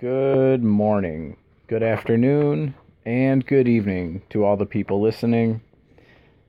[0.00, 5.60] Good morning, good afternoon, and good evening to all the people listening.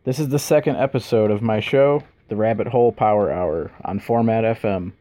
[0.05, 4.45] This is the second episode of my show, The Rabbit Hole Power Hour, on Format
[4.45, 4.93] FM.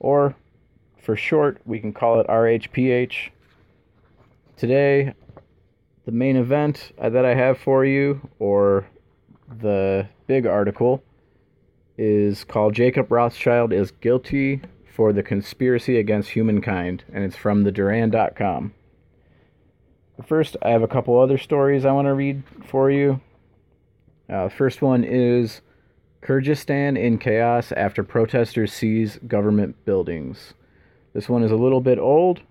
[0.00, 0.34] Or,
[1.00, 3.30] for short, we can call it RHPH.
[4.56, 5.14] Today,
[6.04, 8.88] the main event that I have for you, or
[9.60, 11.00] the big article,
[11.96, 14.62] is called Jacob Rothschild is Guilty
[14.94, 18.74] for the Conspiracy Against Humankind, and it's from the Duran.com.
[20.26, 23.20] First, I have a couple other stories I want to read for you.
[24.28, 25.62] Uh, first one is
[26.22, 30.52] Kyrgyzstan in chaos after protesters seize government buildings.
[31.14, 32.42] This one is a little bit old,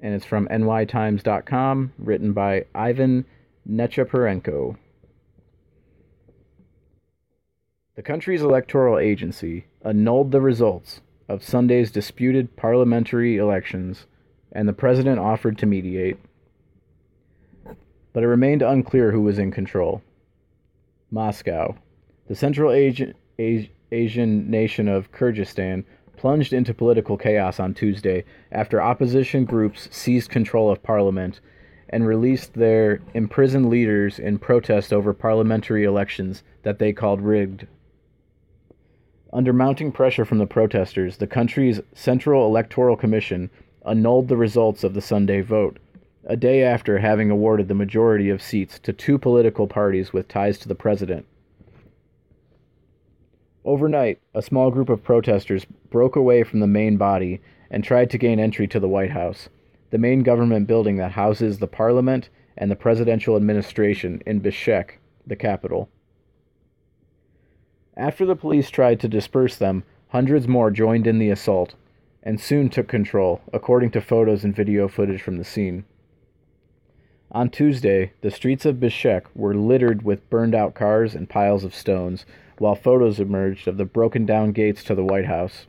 [0.00, 3.24] and it's from nytimes.com, written by Ivan
[3.68, 4.76] Nechepurenko.
[7.96, 14.06] The country's electoral agency annulled the results of Sunday's disputed parliamentary elections,
[14.52, 16.16] and the president offered to mediate.
[18.12, 20.02] But it remained unclear who was in control.
[21.10, 21.76] Moscow,
[22.26, 25.84] the Central Asian, Asian nation of Kyrgyzstan,
[26.16, 31.40] plunged into political chaos on Tuesday after opposition groups seized control of parliament
[31.90, 37.66] and released their imprisoned leaders in protest over parliamentary elections that they called rigged.
[39.32, 43.50] Under mounting pressure from the protesters, the country's Central Electoral Commission
[43.84, 45.78] annulled the results of the Sunday vote,
[46.24, 50.58] a day after having awarded the majority of seats to two political parties with ties
[50.58, 51.26] to the president.
[53.66, 58.18] Overnight, a small group of protesters broke away from the main body and tried to
[58.18, 59.50] gain entry to the White House,
[59.90, 64.92] the main government building that houses the parliament and the presidential administration in Bishkek,
[65.26, 65.90] the capital.
[67.98, 71.74] After the police tried to disperse them, hundreds more joined in the assault
[72.22, 75.84] and soon took control, according to photos and video footage from the scene.
[77.32, 81.74] On Tuesday, the streets of Bishkek were littered with burned out cars and piles of
[81.74, 82.24] stones,
[82.58, 85.66] while photos emerged of the broken down gates to the White House.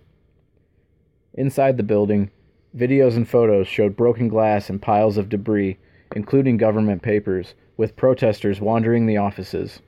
[1.34, 2.30] Inside the building,
[2.78, 5.80] videos and photos showed broken glass and piles of debris,
[6.16, 9.82] including government papers, with protesters wandering the offices.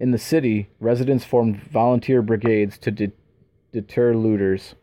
[0.00, 3.12] In the city, residents formed volunteer brigades to de-
[3.72, 4.76] deter looters.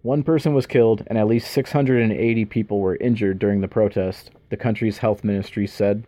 [0.00, 4.56] One person was killed and at least 680 people were injured during the protest, the
[4.56, 6.04] country's health ministry said.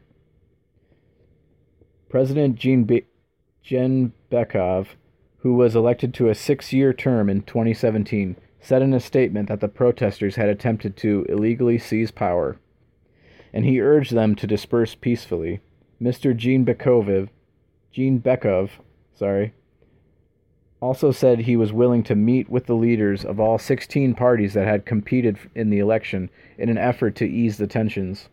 [2.08, 3.04] President Jean Be-
[3.68, 4.86] Bekov,
[5.40, 9.60] who was elected to a six year term in 2017, said in a statement that
[9.60, 12.56] the protesters had attempted to illegally seize power,
[13.52, 15.60] and he urged them to disperse peacefully.
[16.00, 16.34] Mr.
[16.34, 17.28] Jean Bekov
[17.92, 18.70] Gene Bekov,
[19.14, 19.52] sorry,
[20.80, 24.66] also said he was willing to meet with the leaders of all 16 parties that
[24.66, 28.28] had competed in the election in an effort to ease the tensions.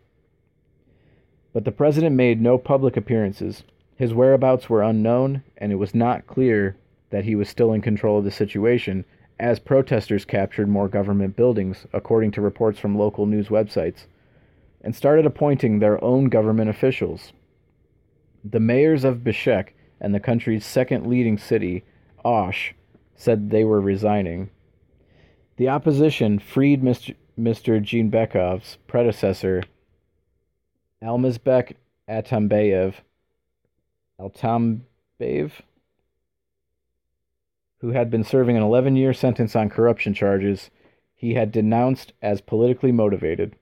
[1.52, 3.64] But the president made no public appearances.
[3.96, 6.76] His whereabouts were unknown, and it was not clear
[7.10, 9.04] that he was still in control of the situation,
[9.40, 14.06] as protesters captured more government buildings, according to reports from local news websites,
[14.82, 17.32] and started appointing their own government officials.
[18.50, 21.84] The mayors of Bishkek and the country's second leading city,
[22.24, 22.74] Osh,
[23.14, 24.48] said they were resigning.
[25.56, 27.14] The opposition freed Mr.
[27.38, 27.80] Mr.
[27.80, 29.62] Jeenbekov's predecessor,
[31.02, 31.74] Almazbek
[32.08, 32.94] Atambayev,
[34.18, 35.52] Altambayev,
[37.80, 40.70] who had been serving an 11 year sentence on corruption charges
[41.14, 43.56] he had denounced as politically motivated.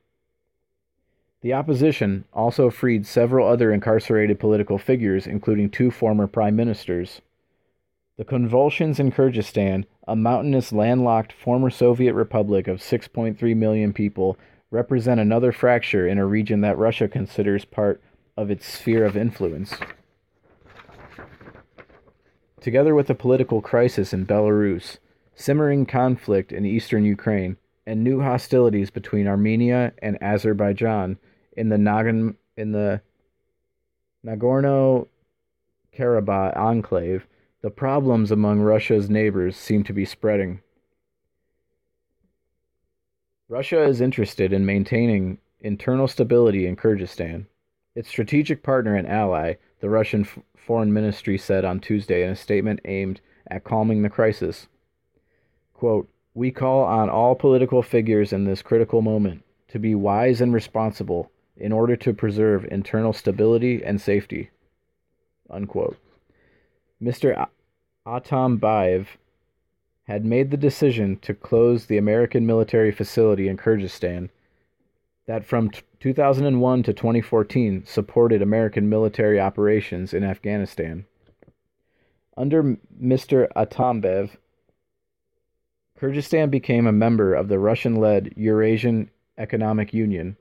[1.42, 7.20] The opposition also freed several other incarcerated political figures, including two former prime ministers.
[8.16, 14.38] The convulsions in Kyrgyzstan, a mountainous, landlocked former Soviet republic of 6.3 million people,
[14.70, 18.02] represent another fracture in a region that Russia considers part
[18.36, 19.74] of its sphere of influence.
[22.60, 24.96] Together with the political crisis in Belarus,
[25.34, 31.18] simmering conflict in eastern Ukraine, and new hostilities between Armenia and Azerbaijan,
[31.56, 33.00] in the Nagan in the
[34.24, 35.06] Nagorno
[35.96, 37.26] Karabakh enclave,
[37.62, 40.60] the problems among Russia's neighbors seem to be spreading.
[43.48, 47.46] Russia is interested in maintaining internal stability in Kyrgyzstan.
[47.94, 52.36] Its strategic partner and ally, the Russian F- Foreign Ministry said on Tuesday in a
[52.36, 54.66] statement aimed at calming the crisis.
[55.72, 60.52] Quote, we call on all political figures in this critical moment to be wise and
[60.52, 64.50] responsible in order to preserve internal stability and safety.
[65.48, 65.96] Unquote.
[67.02, 67.46] Mr.
[68.06, 69.06] Atambayev
[70.04, 74.28] had made the decision to close the American military facility in Kyrgyzstan
[75.26, 81.06] that from t- 2001 to 2014 supported American military operations in Afghanistan.
[82.36, 83.48] Under Mr.
[83.56, 84.36] Atambayev,
[86.00, 90.36] Kyrgyzstan became a member of the Russian led Eurasian Economic Union.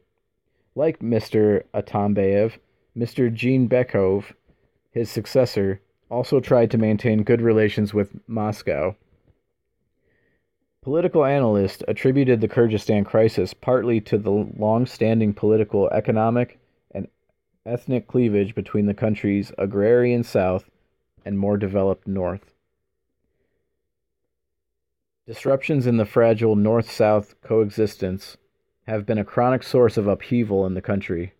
[0.76, 1.64] Like Mr.
[1.74, 2.58] Atambayev,
[2.98, 3.34] Mr.
[3.34, 4.34] Jeenbekov,
[4.92, 5.80] his successor,
[6.10, 8.96] also tried to maintain good relations with Moscow.
[10.82, 16.60] Political analysts attributed the Kyrgyzstan crisis partly to the long standing political, economic,
[16.92, 17.08] and
[17.66, 20.70] ethnic cleavage between the country's agrarian south
[21.26, 22.52] and more developed north.
[25.28, 28.38] Disruptions in the fragile north south coexistence
[28.86, 31.34] have been a chronic source of upheaval in the country.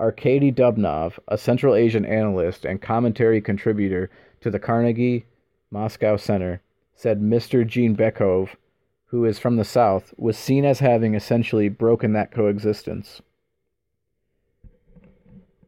[0.00, 4.10] Arkady Dubnov, a Central Asian analyst and commentary contributor
[4.40, 5.26] to the Carnegie
[5.70, 6.62] Moscow Center,
[6.96, 7.64] said Mr.
[7.64, 8.56] Jeenbekov,
[9.06, 13.22] who is from the South, was seen as having essentially broken that coexistence.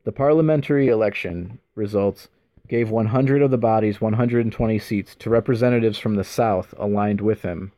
[0.03, 2.27] The parliamentary election results
[2.69, 7.73] gave 100 of the body's 120 seats to representatives from the South aligned with him.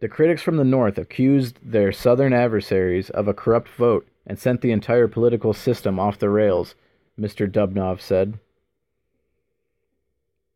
[0.00, 4.60] The critics from the North accused their Southern adversaries of a corrupt vote and sent
[4.60, 6.74] the entire political system off the rails,
[7.18, 7.50] Mr.
[7.50, 8.38] Dubnov said.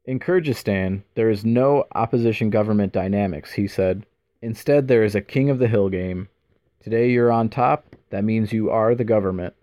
[0.06, 4.06] In Kyrgyzstan, there is no opposition government dynamics, he said.
[4.42, 6.28] Instead, there is a king of the hill game.
[6.82, 9.54] Today you're on top, that means you are the government.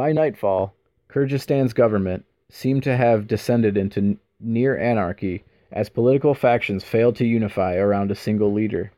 [0.00, 0.74] By nightfall,
[1.10, 7.74] Kyrgyzstan's government seemed to have descended into near anarchy as political factions failed to unify
[7.74, 8.92] around a single leader.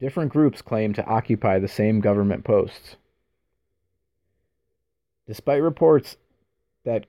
[0.00, 2.96] Different groups claimed to occupy the same government posts.
[5.26, 6.16] Despite reports
[6.84, 7.04] that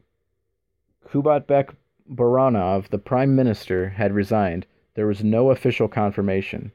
[1.07, 1.73] Kubatbek
[2.13, 4.65] Boronov, the prime minister, had resigned,
[4.95, 6.73] there was no official confirmation.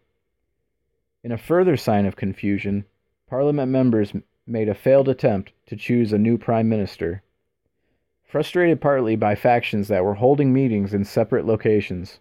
[1.23, 2.87] In a further sign of confusion,
[3.28, 4.14] parliament members
[4.47, 7.23] made a failed attempt to choose a new prime minister.
[8.23, 12.21] Frustrated partly by factions that were holding meetings in separate locations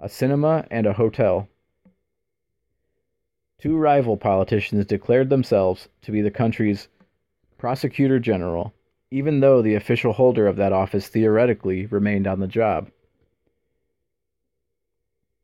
[0.00, 1.48] a cinema and a hotel.
[3.60, 6.86] Two rival politicians declared themselves to be the country's
[7.56, 8.72] prosecutor general,
[9.10, 12.90] even though the official holder of that office theoretically remained on the job.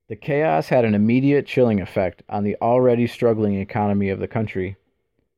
[0.06, 4.76] The chaos had an immediate chilling effect on the already struggling economy of the country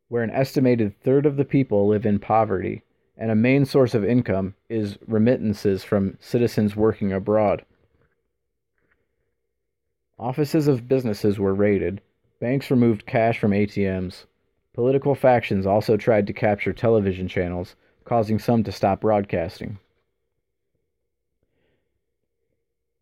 [0.08, 2.82] where an estimated third of the people live in poverty,
[3.16, 7.64] and a main source of income is remittances from citizens working abroad.
[10.18, 12.00] Offices of businesses were raided,
[12.40, 14.24] banks removed cash from ATMs.
[14.74, 19.78] Political factions also tried to capture television channels, causing some to stop broadcasting.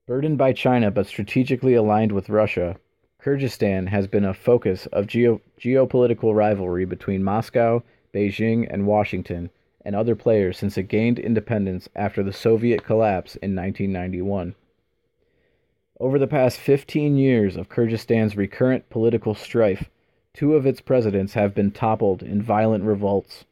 [0.07, 2.77] Burdened by China but strategically aligned with Russia,
[3.25, 7.83] Kyrgyzstan has been a focus of geo- geopolitical rivalry between Moscow,
[8.13, 9.49] Beijing, and Washington
[9.83, 14.55] and other players since it gained independence after the Soviet collapse in 1991.
[15.99, 19.89] Over the past 15 years of Kyrgyzstan's recurrent political strife,
[20.35, 23.47] two of its presidents have been toppled in violent revolts.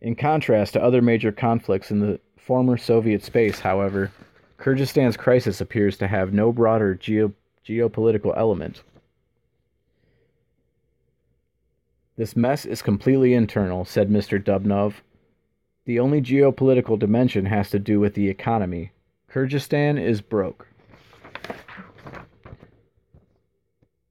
[0.00, 4.10] In contrast to other major conflicts in the former Soviet space, however,
[4.58, 7.34] Kyrgyzstan's crisis appears to have no broader geo-
[7.66, 8.82] geopolitical element.
[12.16, 14.42] This mess is completely internal, said Mr.
[14.42, 14.94] Dubnov.
[15.86, 18.92] The only geopolitical dimension has to do with the economy.
[19.32, 20.66] Kyrgyzstan is broke.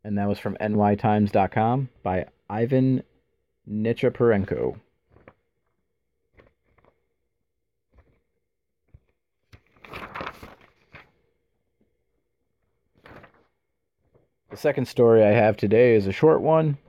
[0.03, 3.03] And that was from nytimes.com by Ivan
[3.70, 4.79] Nechepurenko.
[14.50, 16.79] The second story I have today is a short one,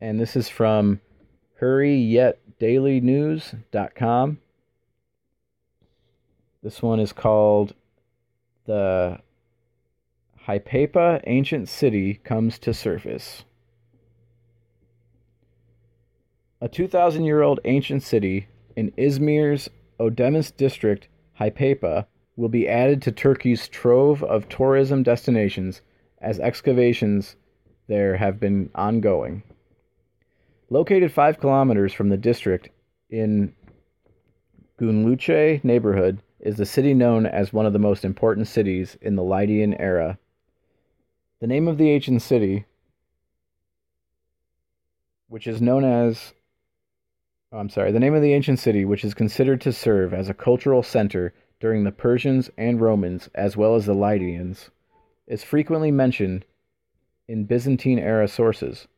[0.00, 1.00] and this is from
[1.60, 4.38] hurriyetdailynews.com.
[6.62, 7.74] This one is called
[8.66, 9.18] The
[10.46, 13.42] Hypaipa Ancient City Comes to Surface.
[16.60, 21.08] A 2,000 year old ancient city in Izmir's Ödemiş district,
[21.40, 25.82] Hypaipa, will be added to Turkey's trove of tourism destinations
[26.20, 27.36] as excavations
[27.88, 29.42] there have been ongoing.
[30.68, 32.68] Located five kilometers from the district
[33.08, 33.54] in
[34.78, 39.22] Gunluce neighborhood is the city known as one of the most important cities in the
[39.22, 40.18] Lydian era.
[41.40, 42.66] The name of the ancient city,
[45.28, 46.32] which is known as
[47.52, 50.28] oh, I'm sorry, the name of the ancient city, which is considered to serve as
[50.28, 54.70] a cultural center during the Persians and Romans, as well as the Lydians,
[55.26, 56.44] is frequently mentioned
[57.28, 58.88] in Byzantine era sources.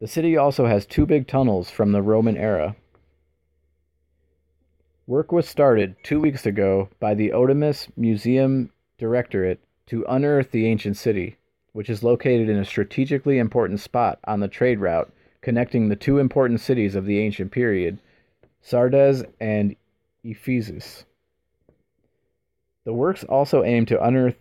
[0.00, 2.76] The city also has two big tunnels from the Roman era.
[5.06, 10.96] Work was started two weeks ago by the Ödemiş Museum Directorate to unearth the ancient
[10.96, 11.36] city,
[11.72, 15.12] which is located in a strategically important spot on the trade route
[15.44, 17.98] connecting the two important cities of the ancient period,
[18.62, 19.76] Sardes and
[20.24, 21.04] Ephesus.
[22.84, 24.36] The works also aim to unearth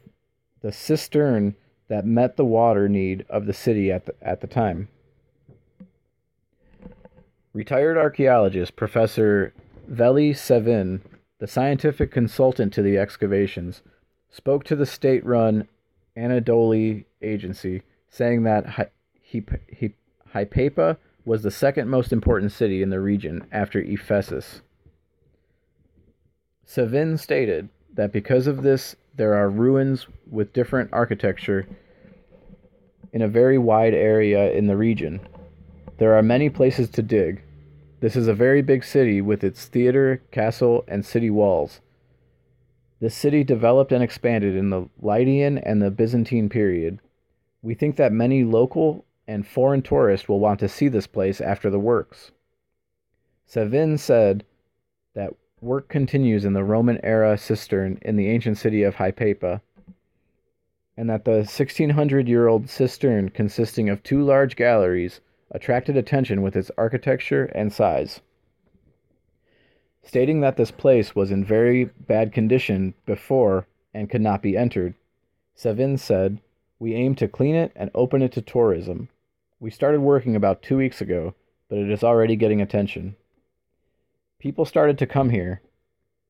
[0.63, 1.55] the cistern
[1.89, 4.87] that met the water need of the city at the, at the time.
[7.53, 9.53] Retired archaeologist Professor
[9.87, 11.01] Veli Sevin,
[11.37, 13.83] the scientific consultant to the excavations,
[14.31, 15.67] spoke to the state run
[16.17, 18.89] Anadolu agency, saying that
[20.31, 24.61] Hypatia was the second most important city in the region after Ephesus.
[26.65, 31.67] Sevin stated that because of this, there are ruins with different architecture
[33.11, 35.19] in a very wide area in the region.
[35.97, 37.43] There are many places to dig.
[37.99, 41.79] This is a very big city with its theater, castle, and city walls.
[42.99, 46.99] This city developed and expanded in the Lydian and the Byzantine period.
[47.61, 51.69] We think that many local and foreign tourists will want to see this place after
[51.69, 52.31] the works.
[53.47, 54.43] Sevin said
[55.13, 59.61] that work continues in the Roman era cistern in the ancient city of Hypatia,
[60.97, 66.55] and that the 1600 year old cistern, consisting of two large galleries, attracted attention with
[66.55, 68.21] its architecture and size.
[70.03, 74.95] Stating that this place was in very bad condition before and could not be entered,
[75.55, 76.41] Sevin said,
[76.77, 79.07] We aim to clean it and open it to tourism.
[79.59, 81.35] We started working about two weeks ago,
[81.69, 83.15] but it is already getting attention.
[84.43, 85.61] People started to come here.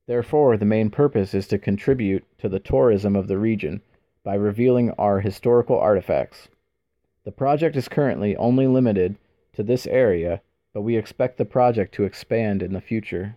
[0.06, 3.82] Therefore, the main purpose is to contribute to the tourism of the region
[4.24, 6.48] by revealing our historical artifacts.
[7.24, 9.16] The project is currently only limited
[9.54, 10.44] to this area,
[10.76, 13.36] but we expect the project to expand in the future.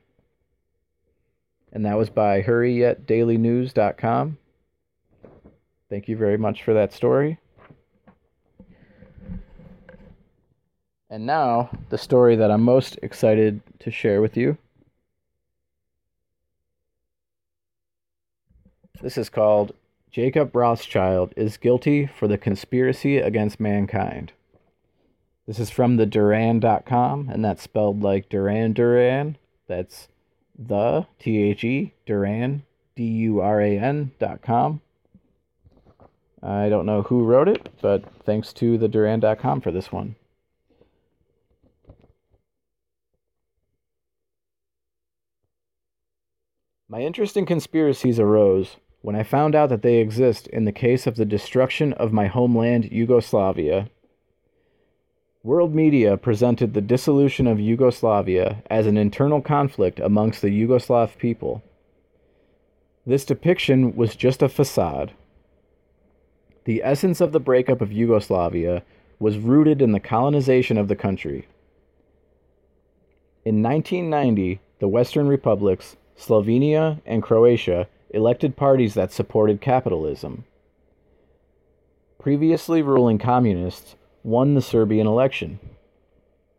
[1.73, 4.37] And that was by hurriyetdailynews.com.
[5.89, 7.39] Thank you very much for that story.
[11.09, 14.59] And now, the story that I'm most excited to share with you.
[19.03, 19.73] This is called
[20.11, 24.33] Jacob Rothschild is Guilty for the Conspiracy Against Mankind.
[25.47, 29.37] This is from the Duran.com, and that's spelled like Duran Duran.
[29.69, 30.09] That's
[30.59, 32.63] the, T H E, Duran,
[32.95, 34.81] D U R A N.com.
[36.43, 40.17] I don't know who wrote it, but thanks to the Duran.com for this one.
[46.89, 48.77] My interest in conspiracies arose
[49.07, 52.27] when I found out that they exist in the case of the destruction of my
[52.27, 53.89] homeland, Yugoslavia.
[55.45, 61.63] World media presented the dissolution of Yugoslavia as an internal conflict amongst the Yugoslav people.
[63.07, 65.13] This depiction was just a facade.
[66.65, 68.83] The essence of the breakup of Yugoslavia
[69.21, 71.47] was rooted in the colonization of the country.
[73.45, 80.45] In 1990, the Western republics Slovenia and Croatia elected parties that supported capitalism.
[82.19, 83.95] Previously ruling communists
[84.25, 85.61] won the Serbian election.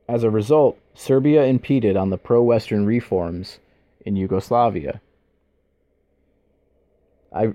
[0.07, 3.57] As a result, Serbia impeded on the pro Western reforms
[4.05, 5.01] in Yugoslavia.
[7.35, 7.53] I,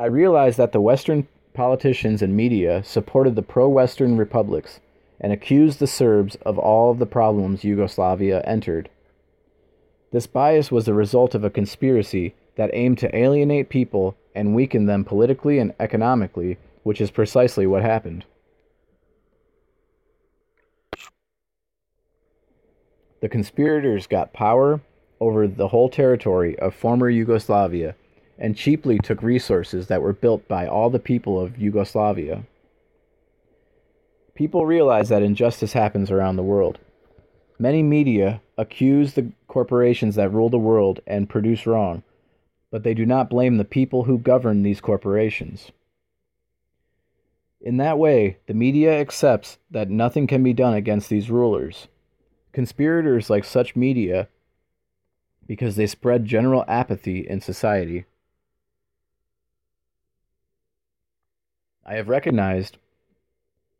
[0.00, 4.80] I realized that the Western politicians and media supported the pro Western republics
[5.20, 8.88] and accused the Serbs of all of the problems Yugoslavia entered.
[10.12, 14.86] This bias was the result of a conspiracy that aim to alienate people and weaken
[14.86, 18.24] them politically and economically, which is precisely what happened.
[23.20, 24.80] The conspirators got power
[25.20, 27.94] over the whole territory of former Yugoslavia
[28.38, 32.44] and cheaply took resources that were built by all the people of Yugoslavia.
[34.34, 36.78] People realize that injustice happens around the world.
[37.56, 42.02] Many media accuse the corporations that rule the world and produce wrong,
[42.70, 45.70] but they do not blame the people who govern these corporations.
[47.60, 51.88] In that way, the media accepts that nothing can be done against these rulers.
[52.52, 54.28] Conspirators like such media
[55.46, 58.04] because they spread general apathy in society.
[61.84, 62.76] I have recognized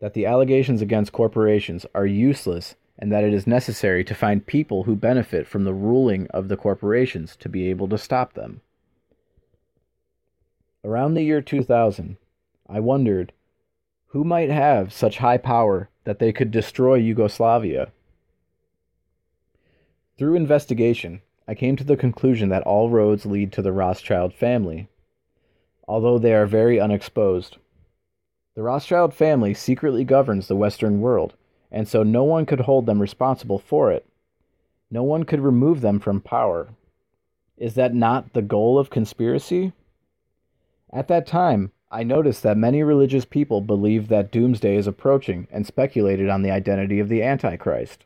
[0.01, 4.85] that the allegations against corporations are useless and that it is necessary to find people
[4.85, 8.61] who benefit from the ruling of the corporations to be able to stop them.
[10.85, 12.17] Around the year 2000,
[12.69, 13.33] I wondered
[14.09, 17.91] who might have such high power that they could destroy Yugoslavia.
[20.17, 24.89] Through investigation, I came to the conclusion that all roads lead to the Rothschild family,
[25.87, 27.57] although they are very unexposed.
[28.55, 31.35] The Rothschild family secretly governs the Western world,
[31.73, 34.07] and so no one could hold them responsible for it.
[34.91, 36.69] No one could remove them from power.
[37.57, 39.73] Is that not the goal of conspiracy?
[40.93, 45.67] At that time, I noticed that many religious people believed that doomsday is approaching and
[45.67, 48.05] speculated on the identity of the Antichrist.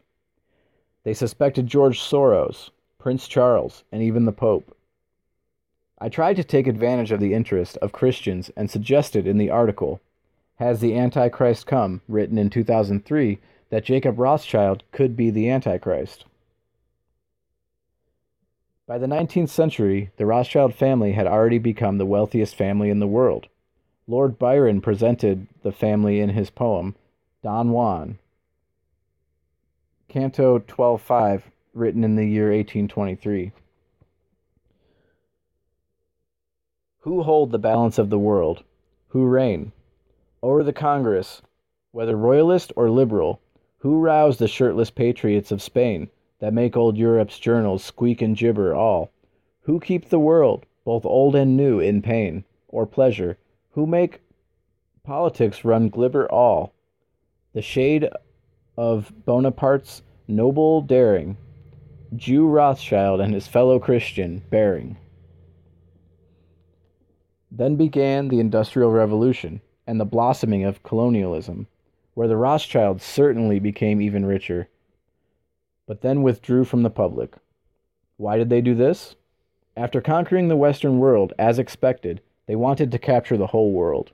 [1.04, 4.76] They suspected George Soros, Prince Charles, and even the Pope.
[5.98, 10.00] I tried to take advantage of the interest of Christians and suggested in the article,
[10.56, 13.38] Has the Antichrist Come, written in 2003,
[13.70, 16.24] that Jacob Rothschild could be the Antichrist.
[18.86, 23.06] By the 19th century, the Rothschild family had already become the wealthiest family in the
[23.06, 23.46] world.
[24.08, 26.96] Lord Byron presented the family in his poem,
[27.42, 28.18] Don Juan,
[30.08, 33.52] Canto 12.5, written in the year 1823.
[37.00, 38.64] Who hold the balance of the world?
[39.08, 39.72] Who reign?
[40.42, 41.40] O'er the Congress,
[41.92, 43.40] whether royalist or liberal,
[43.78, 46.10] who rouse the shirtless patriots of Spain?
[46.42, 49.12] That make old Europe's journals squeak and gibber all,
[49.60, 53.38] who keep the world, both old and new, in pain or pleasure,
[53.70, 54.20] who make
[55.04, 56.74] politics run glibber all,
[57.54, 58.08] the shade
[58.76, 61.36] of Bonaparte's noble daring,
[62.16, 64.96] Jew Rothschild and his fellow Christian bearing.
[67.52, 71.68] Then began the Industrial Revolution and the blossoming of colonialism,
[72.14, 74.68] where the Rothschilds certainly became even richer
[75.86, 77.34] but then withdrew from the public.
[78.16, 79.16] Why did they do this?
[79.76, 84.12] After conquering the Western world, as expected, they wanted to capture the whole world,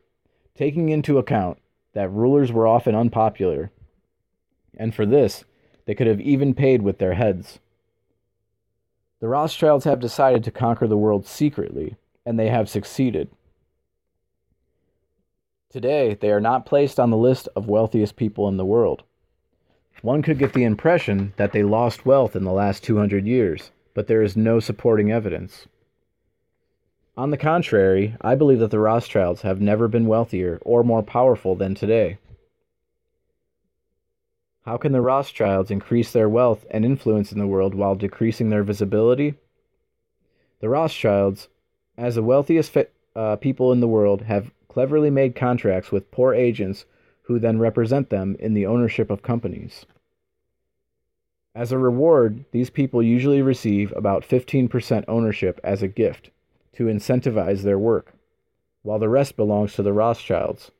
[0.54, 1.58] taking into account
[1.94, 3.70] that rulers were often unpopular,
[4.76, 5.44] and for this,
[5.86, 7.58] they could have even paid with their heads.
[9.20, 13.30] The Rothschilds have decided to conquer the world secretly, and they have succeeded.
[15.70, 19.02] Today, they are not placed on the list of wealthiest people in the world.
[20.02, 24.06] One could get the impression that they lost wealth in the last 200 years, but
[24.06, 25.66] there is no supporting evidence.
[27.16, 31.56] On the contrary, I believe that the Rothschilds have never been wealthier or more powerful
[31.56, 32.18] than today.
[34.64, 38.62] How can the Rothschilds increase their wealth and influence in the world while decreasing their
[38.62, 39.34] visibility?
[40.60, 41.48] The Rothschilds,
[41.96, 42.76] as the wealthiest
[43.16, 46.84] uh, people in the world, have cleverly made contracts with poor agents
[47.28, 49.84] who then represent them in the ownership of companies.
[51.54, 56.30] As a reward, these people usually receive about 15% ownership as a gift
[56.76, 58.14] to incentivize their work,
[58.82, 60.70] while the rest belongs to the Rothschilds.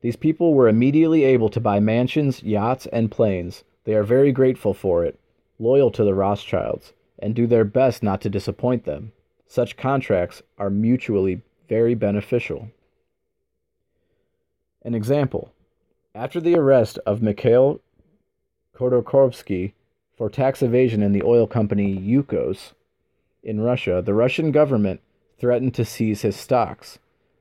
[0.00, 3.64] These people were immediately able to buy mansions, yachts, and planes.
[3.84, 5.20] They are very grateful for it,
[5.58, 9.12] loyal to the Rothschilds, and do their best not to disappoint them.
[9.46, 12.70] Such contracts are mutually very beneficial.
[14.84, 15.52] An example
[16.14, 17.80] After the arrest of Mikhail
[18.76, 19.74] Khodorkovsky
[20.16, 22.72] for tax evasion in the oil company Yukos
[23.44, 25.00] in Russia, the Russian government
[25.38, 26.98] threatened to seize his stocks.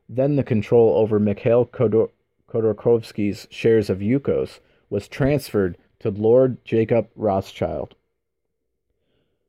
[0.08, 7.96] Then the control over Mikhail Khodorkovsky's shares of Yukos was transferred to Lord Jacob Rothschild.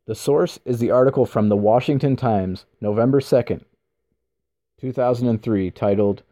[0.07, 3.65] The source is the article from the Washington Times, November 2nd,
[4.81, 6.23] 2003, titled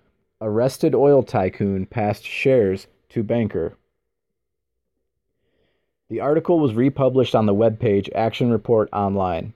[0.42, 3.76] Arrested oil tycoon passed shares to banker.
[6.08, 9.52] The article was republished on the webpage Action Report Online.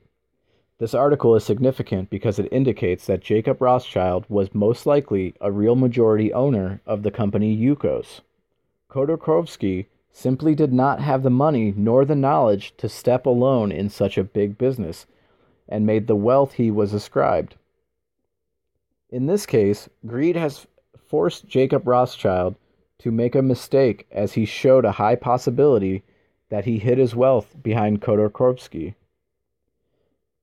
[0.79, 5.75] This article is significant because it indicates that Jacob Rothschild was most likely a real
[5.75, 8.21] majority owner of the company Yukos.
[8.91, 14.19] Khodorkovsky simply did not have the money nor the knowledge to step alone in such
[14.19, 15.07] a big business
[15.67, 17.57] and made the wealth he was ascribed.
[19.09, 20.67] In this case, greed has
[21.07, 22.57] forced Jacob Rothschild
[22.99, 26.03] to make a mistake as he showed a high possibility
[26.49, 28.95] that he hid his wealth behind Khodorkovsky.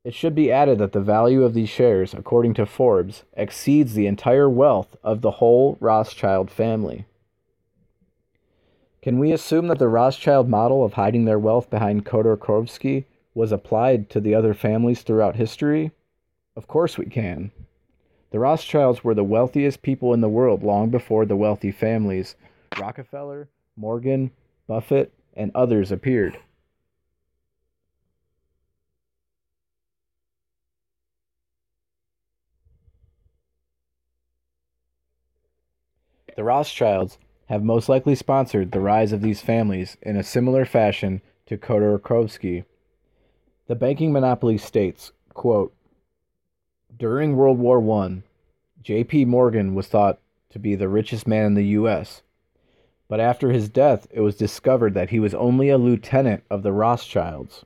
[0.03, 4.07] It should be added that the value of these shares, according to Forbes, exceeds the
[4.07, 7.05] entire wealth of the whole Rothschild family.
[9.01, 14.09] Can we assume that the Rothschild model of hiding their wealth behind Khodorkovsky was applied
[14.09, 15.91] to the other families throughout history?
[16.55, 17.51] Of course we can.
[18.31, 22.35] The Rothschilds were the wealthiest people in the world long before the wealthy families
[22.79, 24.31] Rockefeller, Morgan,
[24.67, 26.37] Buffett, and others appeared.
[36.37, 37.17] The Rothschilds
[37.47, 42.63] have most likely sponsored the rise of these families in a similar fashion to Khodorkovsky.
[43.67, 45.75] The banking monopoly states, quote,
[46.97, 48.21] during World War I,
[48.81, 49.25] J.P.
[49.25, 52.21] Morgan was thought to be the richest man in the U.S.,
[53.07, 56.71] but after his death, it was discovered that he was only a lieutenant of the
[56.71, 57.65] Rothschilds.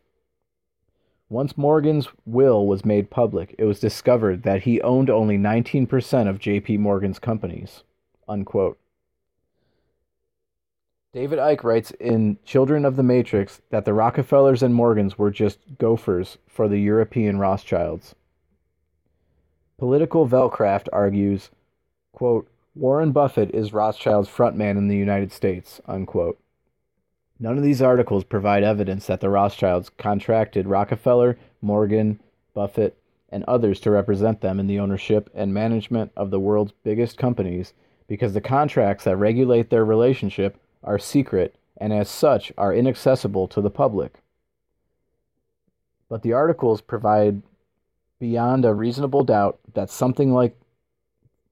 [1.30, 6.40] Once Morgan's will was made public, it was discovered that he owned only 19% of
[6.40, 6.78] J.P.
[6.78, 7.84] Morgan's companies.
[8.28, 8.78] Unquote.
[11.14, 15.60] David Icke writes in Children of the Matrix that the Rockefellers and Morgans were just
[15.78, 18.16] gophers for the European Rothschilds.
[19.78, 21.50] Political Velcraft argues,
[22.14, 26.40] quote, Warren Buffett is Rothschild's frontman in the United States, unquote.
[27.40, 32.22] None of these articles provide evidence that the Rothschilds contracted Rockefeller, Morgan,
[32.54, 32.98] Buffett,
[33.30, 37.74] and others to represent them in the ownership and management of the world's biggest companies
[38.08, 43.60] because the contracts that regulate their relationship are secret and as such are inaccessible to
[43.60, 44.22] the public.
[46.08, 47.42] But the articles provide
[48.20, 50.58] beyond a reasonable doubt that something like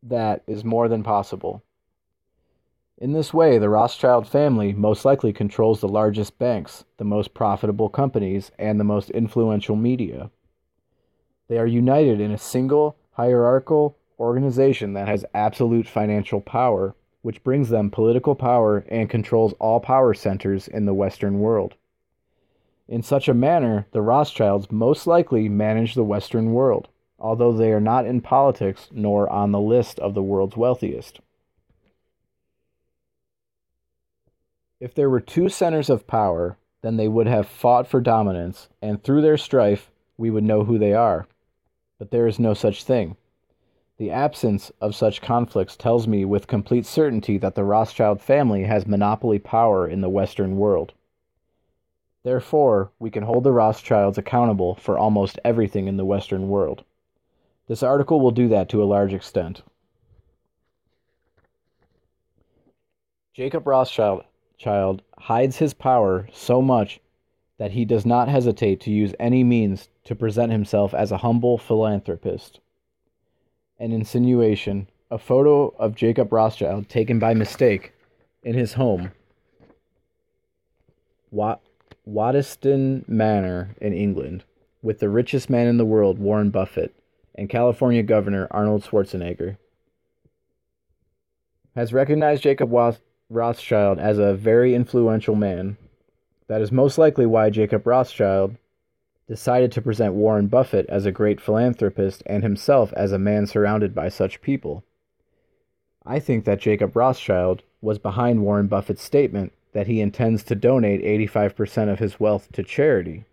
[0.01, 1.63] that is more than possible.
[2.97, 7.89] In this way, the Rothschild family most likely controls the largest banks, the most profitable
[7.89, 10.29] companies, and the most influential media.
[11.47, 17.69] They are united in a single hierarchical organization that has absolute financial power which brings
[17.69, 21.73] them political power and controls all power centers in the Western world.
[22.87, 27.79] In such a manner, the Rothschilds most likely manage the Western world, although they are
[27.79, 31.21] not in politics nor on the list of the world's wealthiest.
[34.81, 39.01] If there were two centers of power, then they would have fought for dominance, and
[39.01, 41.25] through their strife, we would know who they are.
[41.97, 43.15] But there is no such thing.
[43.97, 48.85] The absence of such conflicts tells me with complete certainty that the Rothschild family has
[48.85, 50.91] monopoly power in the Western world.
[52.23, 56.83] Therefore, we can hold the Rothschilds accountable for almost everything in the Western world.
[57.67, 59.61] This article will do that to a large extent.
[63.33, 64.23] Jacob Rothschild
[64.57, 66.99] child hides his power so much
[67.57, 71.57] that he does not hesitate to use any means to present himself as a humble
[71.57, 72.59] philanthropist
[73.79, 77.91] an insinuation, a photo of Jacob Rothschild taken by mistake
[78.43, 79.11] in his home,
[81.31, 81.61] Wat-
[82.05, 84.43] Waddesdon Manor in England,
[84.81, 86.93] with the richest man in the world, Warren Buffett,
[87.35, 89.57] and California Governor Arnold Schwarzenegger.
[91.75, 92.71] Has recognized Jacob
[93.29, 95.77] Rothschild as a very influential man.
[96.47, 98.57] That is most likely why Jacob Rothschild
[99.27, 103.95] decided to present Warren Buffett as a great philanthropist and himself as a man surrounded
[103.95, 104.83] by such people.
[106.05, 111.03] I think that Jacob Rothschild was behind Warren Buffett's statement that he intends to donate
[111.03, 113.25] 85% of his wealth to charity.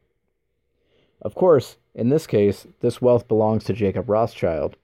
[1.23, 4.77] Of course, in this case, this wealth belongs to Jacob Rothschild.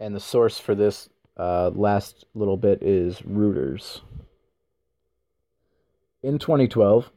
[0.00, 4.00] And the source for this uh, last little bit is Reuters.
[6.22, 7.10] In 2012,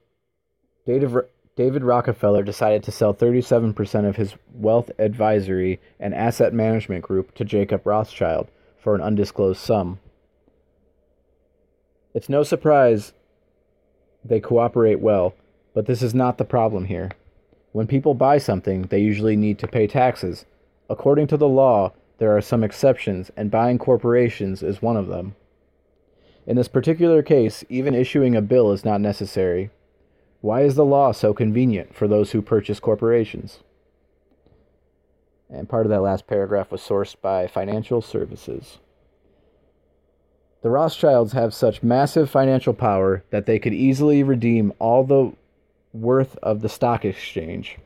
[0.85, 7.45] David Rockefeller decided to sell 37% of his wealth advisory and asset management group to
[7.45, 9.99] Jacob Rothschild for an undisclosed sum.
[12.13, 13.13] It's no surprise
[14.23, 15.33] they cooperate well,
[15.73, 17.11] but this is not the problem here.
[17.71, 20.45] When people buy something, they usually need to pay taxes.
[20.89, 25.35] According to the law, there are some exceptions, and buying corporations is one of them.
[26.45, 29.69] In this particular case, even issuing a bill is not necessary.
[30.41, 33.59] Why is the law so convenient for those who purchase corporations?
[35.49, 38.79] And part of that last paragraph was sourced by Financial Services.
[40.61, 45.33] The Rothschilds have such massive financial power that they could easily redeem all the
[45.91, 47.79] worth of the stock exchange.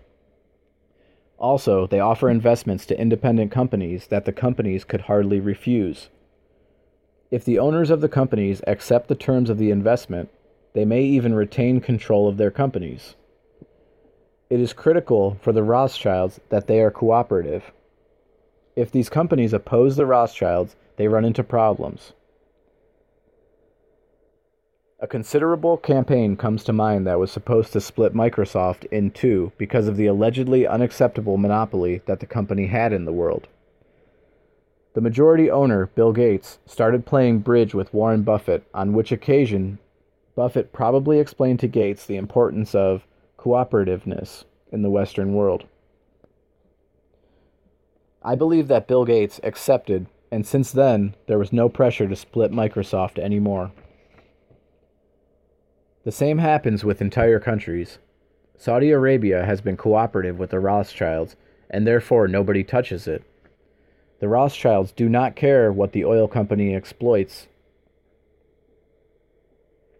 [1.38, 6.10] Also, they offer investments to independent companies that the companies could hardly refuse.
[7.32, 10.30] If the owners of the companies accept the terms of the investment,
[10.74, 13.16] they may even retain control of their companies.
[14.50, 17.72] It is critical for the Rothschilds that they are cooperative.
[18.76, 22.14] If these companies oppose the Rothschilds, they run into problems.
[25.06, 29.88] A considerable campaign comes to mind that was supposed to split Microsoft in two because
[29.88, 33.48] of the allegedly unacceptable monopoly that the company had in the world.
[34.96, 39.78] The majority owner, Bill Gates, started playing bridge with Warren Buffett, on which occasion
[40.36, 43.06] Buffett probably explained to Gates the importance of
[43.38, 45.66] cooperativeness in the Western world.
[48.24, 52.52] I believe that Bill Gates accepted, and since then, there was no pressure to split
[52.52, 53.72] Microsoft anymore.
[56.06, 57.98] The same happens with entire countries.
[58.58, 61.36] Saudi Arabia has been cooperative with the Rothschilds,
[61.70, 63.24] and therefore nobody touches it.
[64.20, 67.48] The Rothschilds do not care what the oil company exploits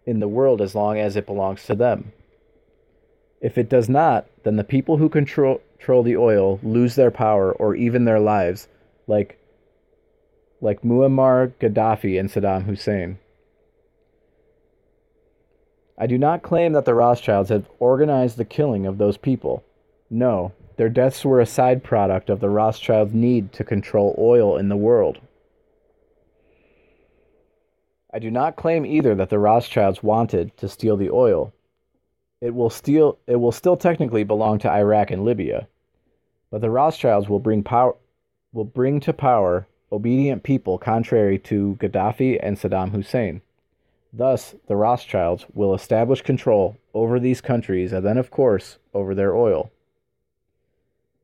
[0.06, 2.12] in the world as long as it belongs to them.
[3.40, 7.52] If it does not, then the people who control, control the oil lose their power
[7.52, 8.68] or even their lives,
[9.08, 9.38] like
[10.60, 13.18] like Muammar Gaddafi and Saddam Hussein.
[15.98, 19.64] I do not claim that the Rothschilds have organized the killing of those people.
[20.10, 24.68] No, their deaths were a side product of the Rothschilds' need to control oil in
[24.68, 25.18] the world.
[28.12, 31.52] I do not claim either that the Rothschilds wanted to steal the oil.
[32.40, 35.68] It will steal it will still technically belong to Iraq and Libya.
[36.50, 37.94] But the Rothschilds will bring power
[38.52, 43.40] will bring to power obedient people contrary to Gaddafi and Saddam Hussein.
[44.16, 49.36] Thus, the Rothschilds will establish control over these countries and then, of course, over their
[49.36, 49.70] oil.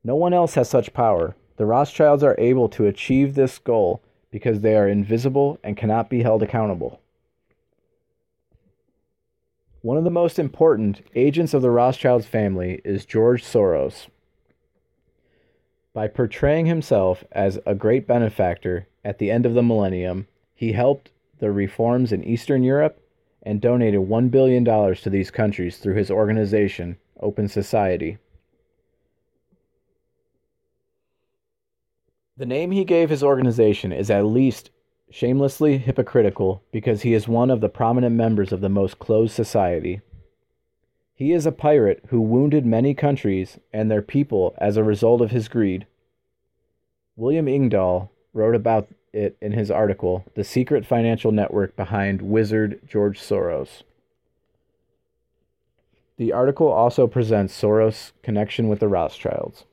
[0.04, 1.34] No one else has such power.
[1.56, 6.22] The Rothschilds are able to achieve this goal because they are invisible and cannot be
[6.22, 7.00] held accountable.
[9.80, 14.08] One of the most important agents of the Rothschilds family is George Soros.
[15.94, 21.10] By portraying himself as a great benefactor at the end of the millennium, he helped
[21.42, 23.02] the reforms in Eastern Europe
[23.42, 28.16] and donated $1 billion to these countries through his organization, Open Society.
[32.36, 34.70] The name he gave his organization is at least
[35.10, 40.00] shamelessly hypocritical because he is one of the prominent members of the most closed society.
[41.12, 45.32] He is a pirate who wounded many countries and their people as a result of
[45.32, 45.88] his greed.
[47.16, 53.20] William Engdahl wrote about it in his article, The Secret Financial Network Behind Wizard George
[53.20, 53.82] Soros.
[56.16, 59.64] The article also presents Soros' connection with the Rothschilds.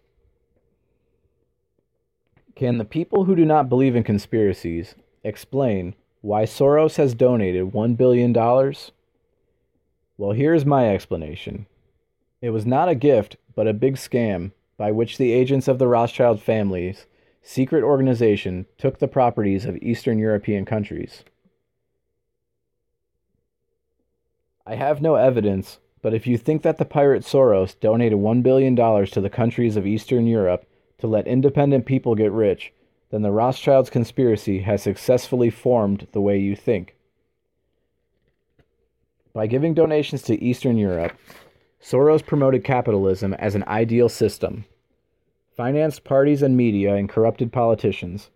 [2.56, 7.96] Can the people who do not believe in conspiracies explain why Soros has donated $1
[7.96, 8.34] billion?
[10.18, 11.68] Well, here's my explanation.
[12.42, 15.88] It was not a gift, but a big scam by which the agents of the
[15.88, 17.06] Rothschild family's
[17.42, 21.24] secret organization took the properties of Eastern European countries.
[24.66, 28.76] I have no evidence, but if you think that the pirate Soros donated $1 billion
[28.76, 30.66] to the countries of Eastern Europe
[31.00, 32.72] to let independent people get rich,
[33.10, 36.96] then the Rothschilds conspiracy has successfully formed the way you think.
[39.34, 41.18] By giving donations to Eastern Europe,
[41.82, 44.66] Soros promoted capitalism as an ideal system,
[45.60, 48.30] financed parties and media and corrupted politicians.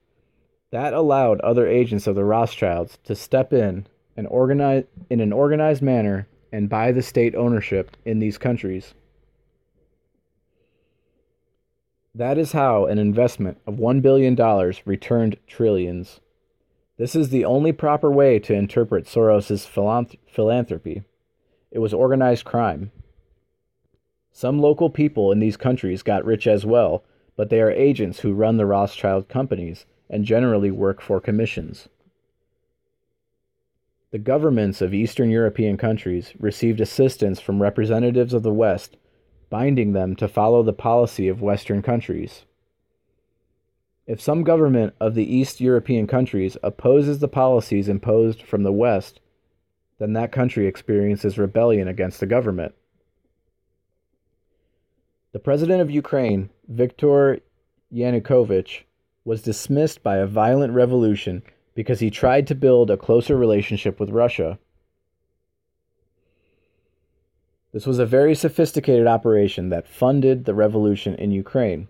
[0.71, 5.81] That allowed other agents of the Rothschilds to step in and organize in an organized
[5.81, 8.93] manner and buy the state ownership in these countries.
[12.13, 14.35] That is how an investment of $1 billion
[14.85, 16.19] returned trillions.
[16.97, 19.65] This is the only proper way to interpret Soros'
[20.29, 21.03] philanthropy.
[21.71, 22.91] It was organized crime.
[24.33, 28.33] Some local people in these countries got rich as well, but they are agents who
[28.33, 31.89] run the Rothschild companies and generally work for commissions.
[34.11, 38.97] The governments of Eastern European countries received assistance from representatives of the West
[39.53, 42.43] binding them to follow the policy of Western countries.
[44.07, 49.19] If some government of the East European countries opposes the policies imposed from the West,
[49.99, 52.73] then that country experiences rebellion against the government.
[55.33, 57.39] The president of Ukraine, Viktor
[57.93, 58.83] Yanukovych,
[59.25, 61.43] was dismissed by a violent revolution
[61.75, 64.59] because he tried to build a closer relationship with Russia.
[67.71, 71.87] This was a very sophisticated operation that funded the revolution in Ukraine,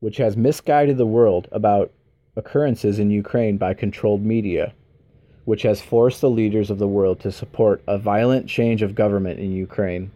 [0.00, 1.92] which has misguided the world about
[2.36, 4.72] occurrences in Ukraine by controlled media,
[5.44, 9.38] which has forced the leaders of the world to support a violent change of government
[9.38, 10.10] in Ukraine.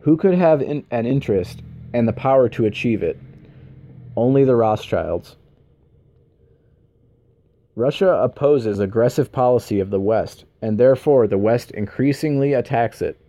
[0.00, 3.18] Who could have in, an interest and the power to achieve it?
[4.16, 5.36] Only the Rothschilds.
[7.76, 13.20] Russia opposes aggressive policy of the West, and therefore the West increasingly attacks it.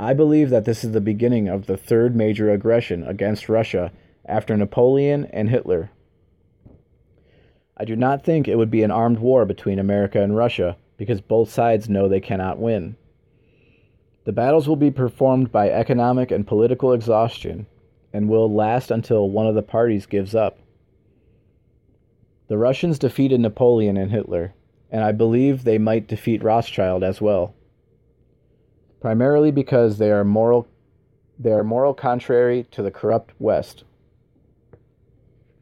[0.00, 3.92] I believe that this is the beginning of the third major aggression against Russia
[4.26, 5.90] after Napoleon and Hitler.
[7.76, 11.20] I do not think it would be an armed war between America and Russia because
[11.20, 12.96] both sides know they cannot win.
[14.24, 17.66] The battles will be performed by economic and political exhaustion,
[18.14, 20.60] and will last until one of the parties gives up.
[22.46, 24.54] The Russians defeated Napoleon and Hitler,
[24.90, 27.54] and I believe they might defeat Rothschild as well.
[29.00, 30.68] Primarily because they are moral
[31.36, 33.82] they are moral contrary to the corrupt West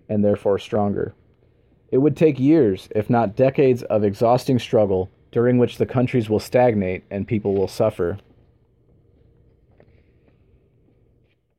[0.06, 1.14] and therefore stronger.
[1.90, 6.38] It would take years, if not decades, of exhausting struggle during which the countries will
[6.38, 8.18] stagnate and people will suffer.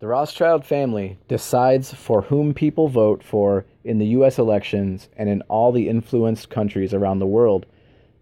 [0.04, 5.42] The Rothschild family decides for whom people vote for in the US elections and in
[5.44, 7.66] all the influenced countries around the world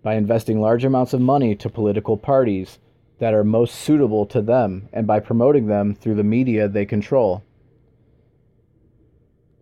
[0.04, 2.78] by investing large amounts of money to political parties
[3.18, 7.44] that are most suitable to them and by promoting them through the media they control.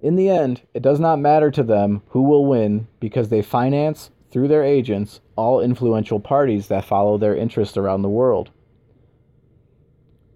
[0.02, 4.12] In the end, it does not matter to them who will win because they finance,
[4.30, 8.52] through their agents, all influential parties that follow their interests around the world.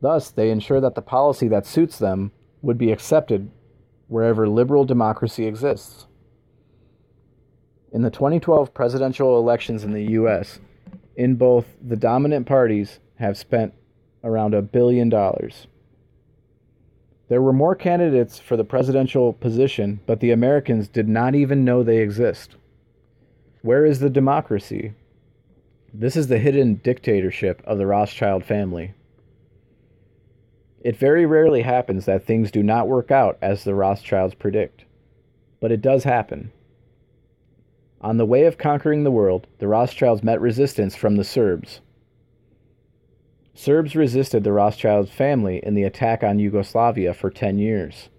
[0.04, 3.50] Thus, they ensure that the policy that suits them would be accepted
[4.10, 6.08] wherever liberal democracy exists.
[7.94, 10.60] In the 2012 presidential elections in the US,
[11.16, 13.74] in both the dominant parties have spent
[14.26, 15.68] around a billion dollars.
[17.30, 21.82] There were more candidates for the presidential position, but the Americans did not even know
[21.82, 22.58] they exist.
[23.62, 24.96] Where is the democracy?
[25.94, 28.96] This is the hidden dictatorship of the Rothschild family.
[30.84, 34.84] It very rarely happens that things do not work out as the Rothschilds predict,
[35.62, 36.52] but it does happen.
[38.02, 41.80] On the way of conquering the world, the Rothschilds met resistance from the Serbs.
[43.54, 48.10] Serbs resisted the Rothschilds family in the attack on Yugoslavia for 10 years.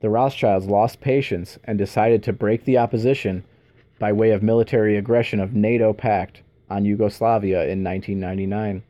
[0.00, 3.44] The Rothschilds lost patience and decided to break the opposition
[3.98, 6.40] by way of military aggression of NATO pact
[6.70, 8.82] on Yugoslavia in 1999.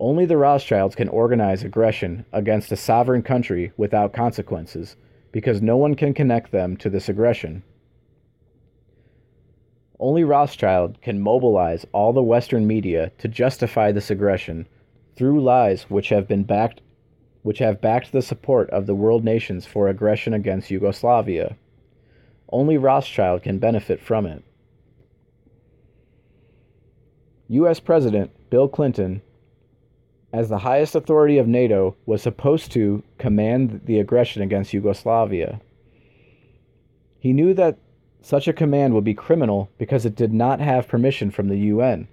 [0.00, 4.96] Only the Rothschilds can organize aggression against a sovereign country without consequences,
[5.30, 7.62] because no one can connect them to this aggression.
[10.00, 14.66] Only Rothschild can mobilize all the Western media to justify this aggression
[15.16, 16.80] through lies which have been backed
[17.42, 21.56] which have backed the support of the world nations for aggression against Yugoslavia.
[22.48, 24.42] Only Rothschild can benefit from it.
[27.48, 29.20] US President Bill Clinton
[30.34, 35.60] as the highest authority of NATO, was supposed to command the aggression against Yugoslavia.
[37.20, 37.78] He knew that
[38.20, 42.08] such a command would be criminal because it did not have permission from the UN.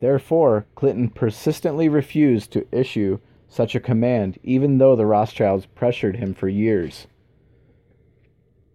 [0.00, 6.32] Therefore, Clinton persistently refused to issue such a command, even though the Rothschilds pressured him
[6.32, 7.08] for years.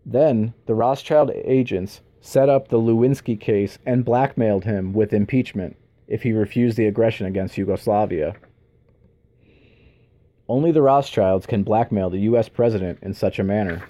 [0.05, 5.75] Then, the Rothschild agents set up the Lewinsky case and blackmailed him with impeachment
[6.07, 8.35] if he refused the aggression against Yugoslavia.
[10.49, 12.49] Only the Rothschilds can blackmail the U.S.
[12.49, 13.83] president in such a manner.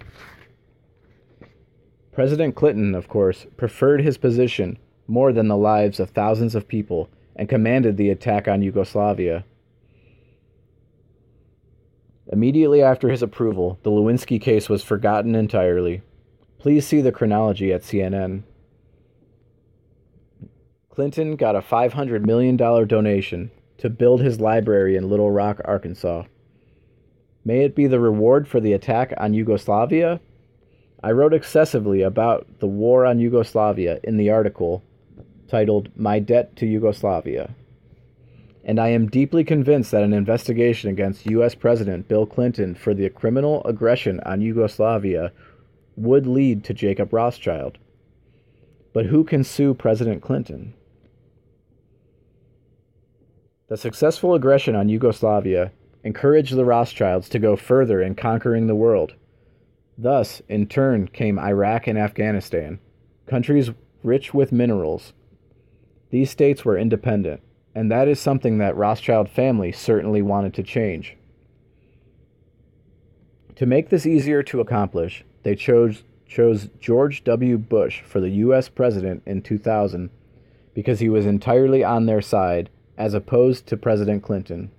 [2.12, 7.10] President Clinton, of course, preferred his position more than the lives of thousands of people
[7.38, 9.46] and commanded the attack on Yugoslavia.
[12.30, 16.02] Immediately after his approval, the Lewinsky case was forgotten entirely.
[16.60, 18.44] Please see the chronology at CNN.
[20.90, 26.24] Clinton got a $500 million donation to build his library in Little Rock, Arkansas.
[27.50, 30.20] May it be the reward for the attack on Yugoslavia?
[31.02, 34.84] I wrote excessively about the war on Yugoslavia in the article
[35.48, 37.56] titled My Debt to Yugoslavia.
[38.64, 41.56] And I am deeply convinced that an investigation against U.S.
[41.56, 45.32] President Bill Clinton for the criminal aggression on Yugoslavia
[45.96, 47.80] would lead to Jacob Rothschild.
[48.94, 50.76] But who can sue President Clinton?
[53.70, 55.72] The successful aggression on Yugoslavia
[56.04, 59.14] encouraged the Rothschilds to go further in conquering the world.
[59.98, 62.80] Thus, in turn, came Iraq and Afghanistan,
[63.28, 65.14] countries rich with minerals.
[66.10, 67.42] These states were independent,
[67.76, 71.18] and that is something that Rothschild family certainly wanted to change.
[73.56, 77.58] To make this easier to accomplish, they chose, chose George W.
[77.58, 78.70] Bush for the U.S.
[78.70, 80.10] president in 2000
[80.74, 84.72] because he was entirely on their side as opposed to President Clinton.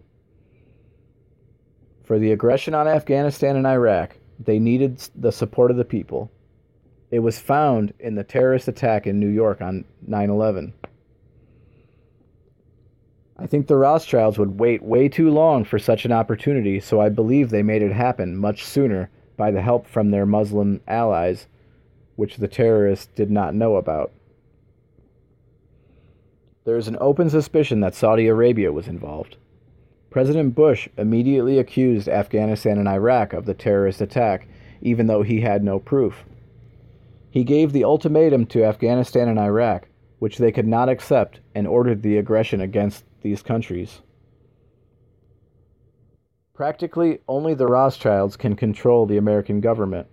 [2.11, 6.29] For the aggression on Afghanistan and Iraq, they needed the support of the people.
[7.13, 10.73] It was found in the terrorist attack in New York on 9 11.
[13.39, 17.11] I think the Rothschilds would wait way too long for such an opportunity, so I
[17.11, 21.47] believe they made it happen much sooner by the help from their Muslim allies,
[22.17, 24.11] which the terrorists did not know about.
[26.65, 29.37] There is an open suspicion that Saudi Arabia was involved.
[30.11, 34.49] President Bush immediately accused Afghanistan and Iraq of the terrorist attack,
[34.83, 36.25] even though he had no proof.
[37.31, 39.87] He gave the ultimatum to Afghanistan and Iraq,
[40.19, 44.01] which they could not accept, and ordered the aggression against these countries.
[46.55, 50.09] Practically, only the Rothschilds can control the American government.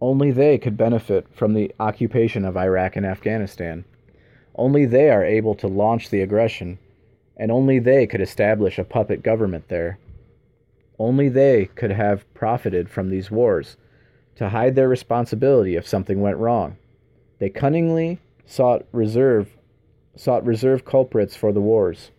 [0.00, 3.84] Only they could benefit from the occupation of Iraq and Afghanistan.
[4.54, 6.78] Only they are able to launch the aggression,
[7.40, 9.98] and only they could establish a puppet government there.
[10.98, 13.78] Only they could have profited from these wars
[14.36, 16.76] to hide their responsibility if something went wrong.
[17.38, 19.56] They cunningly sought reserve
[20.16, 22.10] sought reserve culprits for the wars.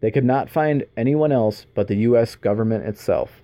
[0.00, 3.40] They could not find anyone else but the US government itself.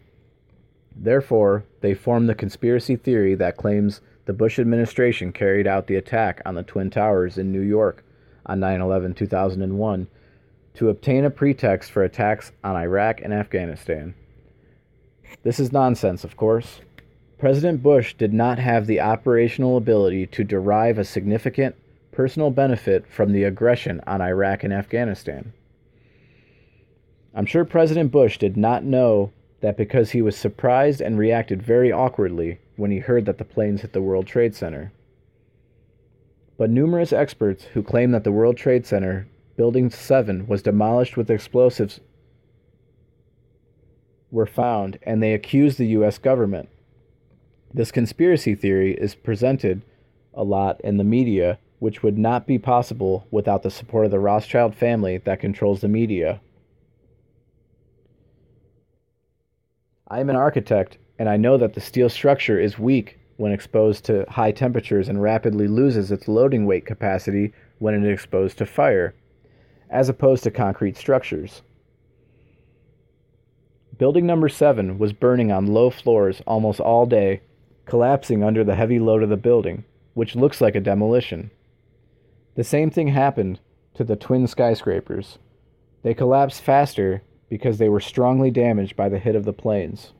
[0.95, 6.43] Therefore, they formed the conspiracy theory that claims the Bush administration carried out the attack
[6.45, 8.05] on the Twin Towers in New York
[8.45, 10.09] on 9 11 2001
[10.77, 14.15] to obtain a pretext for attacks on Iraq and Afghanistan.
[15.43, 16.81] This is nonsense, of course.
[17.39, 21.75] President Bush did not have the operational ability to derive a significant
[22.13, 25.53] personal benefit from the aggression on Iraq and Afghanistan.
[27.35, 31.93] I'm sure President Bush did not know that because he was surprised and reacted very
[31.93, 34.93] awkwardly when he heard that the planes hit the World Trade Center.
[36.57, 39.27] But numerous experts who claim that the World Trade Center,
[39.57, 42.01] Building 7, was demolished with explosives
[44.31, 46.19] were found, and they accused the U.S.
[46.19, 46.69] government.
[47.73, 49.83] This conspiracy theory is presented
[50.35, 54.19] a lot in the media, which would not be possible without the support of the
[54.19, 56.41] Rothschild family that controls the media.
[60.09, 64.05] I am an architect, and I know that the steel structure is weak when exposed
[64.05, 68.67] to high temperatures and rapidly loses its loading weight capacity when it is exposed to
[68.67, 69.15] fire,
[69.91, 71.63] as opposed to concrete structures.
[73.99, 77.41] Building number 7 was burning on low floors almost all day,
[77.87, 79.85] collapsing under the heavy load of the building,
[80.15, 81.51] which looks like a demolition.
[82.57, 83.61] The same thing happened
[83.95, 85.39] to the twin skyscrapers.
[86.03, 90.13] They collapsed faster because they were strongly damaged by the hit of the planes.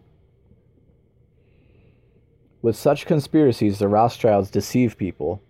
[2.63, 5.43] With such conspiracies, the Rothschilds deceive people.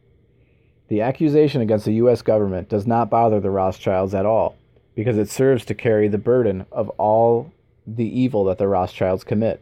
[0.88, 2.22] The accusation against the U.S.
[2.22, 4.56] government does not bother the Rothschilds at all,
[4.94, 7.52] because it serves to carry the burden of all
[7.86, 9.60] the evil that the Rothschilds commit.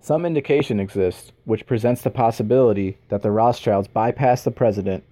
[0.00, 5.04] Some indication exists which presents the possibility that the Rothschilds bypassed the president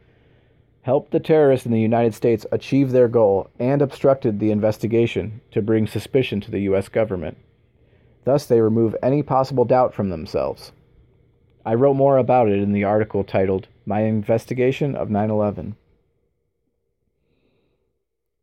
[0.83, 5.63] helped the terrorists in the United States achieve their goal and obstructed the investigation to
[5.63, 6.89] bring suspicion to the U.S.
[6.89, 7.37] government.
[8.25, 10.73] Thus, they remove any possible doubt from themselves.
[11.65, 15.77] I wrote more about it in the article titled My Investigation of 9 11.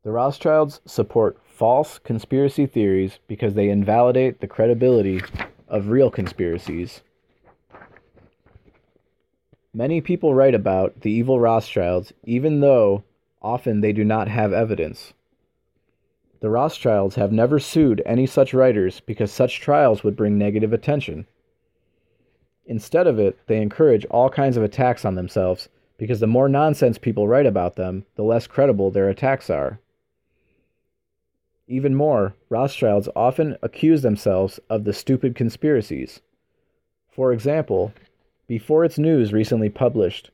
[0.04, 5.22] The Rothschilds support false conspiracy theories because they invalidate the credibility
[5.68, 7.02] of real conspiracies.
[9.74, 13.04] Many people write about the evil Rothschilds, even though
[13.42, 15.14] often they do not have evidence.
[16.40, 21.26] The Rothschilds have never sued any such writers because such trials would bring negative attention.
[22.68, 26.98] Instead of it, they encourage all kinds of attacks on themselves because the more nonsense
[26.98, 29.80] people write about them, the less credible their attacks are.
[31.68, 36.22] Even more, Rothschilds often accuse themselves of the stupid conspiracies.
[37.10, 37.94] For example,
[38.48, 40.30] before its news recently published,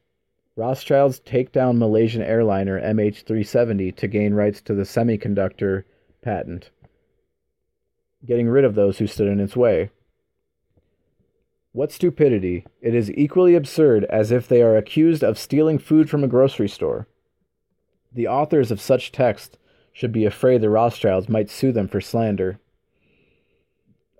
[0.56, 5.84] Rothschilds take down Malaysian airliner MH370 to gain rights to the semiconductor
[6.22, 6.70] patent,
[8.26, 9.90] getting rid of those who stood in its way.
[11.74, 12.66] What stupidity!
[12.82, 16.70] It is equally absurd as if they are accused of stealing food from a grocery
[16.70, 17.08] store.
[18.14, 19.58] The authors of such text
[19.92, 22.60] should be afraid the Rothschilds might sue them for slander.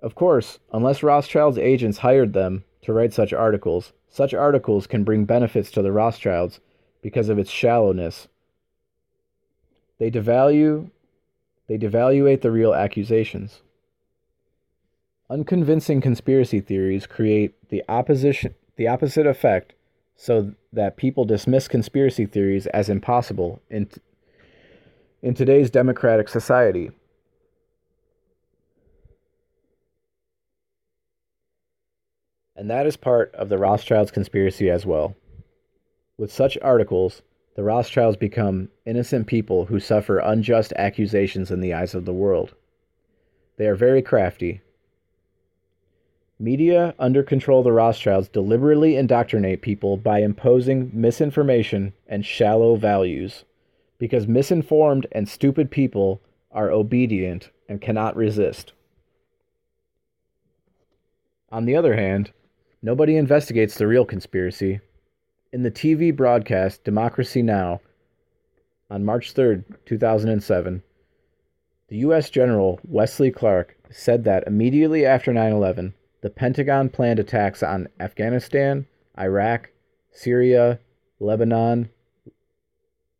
[0.02, 3.92] Of course, unless Rothschild's agents hired them, to write such articles.
[4.10, 6.60] Such articles can bring benefits to the Rothschilds
[7.00, 8.28] because of its shallowness.
[9.98, 10.90] They devalue
[11.66, 13.62] they devaluate the real accusations.
[15.30, 19.72] Unconvincing conspiracy theories create the opposition the opposite effect
[20.16, 23.88] so that people dismiss conspiracy theories as impossible in,
[25.22, 26.90] in today's democratic society.
[32.56, 35.16] And that is part of the Rothschilds conspiracy as well.
[36.16, 37.22] With such articles,
[37.56, 42.54] the Rothschilds become innocent people who suffer unjust accusations in the eyes of the world.
[43.56, 44.62] They are very crafty.
[46.38, 53.44] Media under control the Rothschilds deliberately indoctrinate people by imposing misinformation and shallow values
[53.98, 56.20] because misinformed and stupid people
[56.50, 58.72] are obedient and cannot resist.
[61.52, 62.32] On the other hand,
[62.82, 64.80] nobody investigates the real conspiracy.
[65.52, 67.80] In the TV broadcast Democracy Now!
[68.90, 70.82] on March 3, 2007,
[71.88, 72.28] the U.S.
[72.28, 75.94] General Wesley Clark said that immediately after 9 11,
[76.24, 78.86] the Pentagon planned attacks on Afghanistan,
[79.18, 79.68] Iraq,
[80.10, 80.80] Syria,
[81.20, 81.90] Lebanon,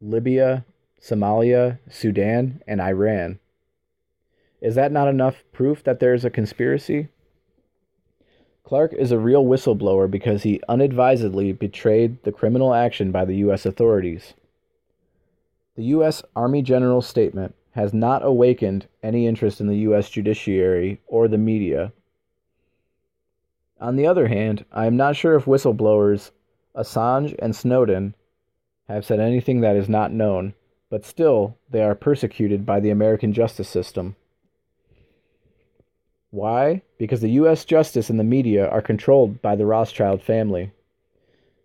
[0.01, 0.65] Libya,
[0.99, 3.41] Somalia, Sudan, and Iran.
[4.63, 7.09] Is that not enough proof that there is a conspiracy?
[8.63, 13.67] Clark is a real whistleblower because he unadvisedly betrayed the criminal action by the U.S.
[13.67, 14.33] authorities.
[15.77, 16.23] The U.S.
[16.35, 20.09] Army General's statement has not awakened any interest in the U.S.
[20.09, 21.93] judiciary or the media.
[23.81, 26.31] On the other hand, I am not sure if whistleblowers
[26.77, 28.15] Assange and Snowden
[28.89, 30.55] have said anything that is not known,
[30.91, 34.17] but still they are persecuted by the American justice system.
[36.31, 36.83] Why?
[36.99, 37.65] Because the U.S.
[37.65, 40.73] justice and the media are controlled by the Rothschild family.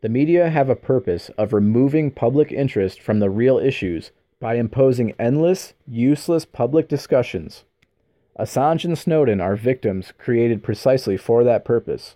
[0.01, 5.14] The media have a purpose of removing public interest from the real issues by imposing
[5.20, 7.66] endless, useless public discussions.
[8.38, 12.15] Assange and Snowden are victims created precisely for that purpose.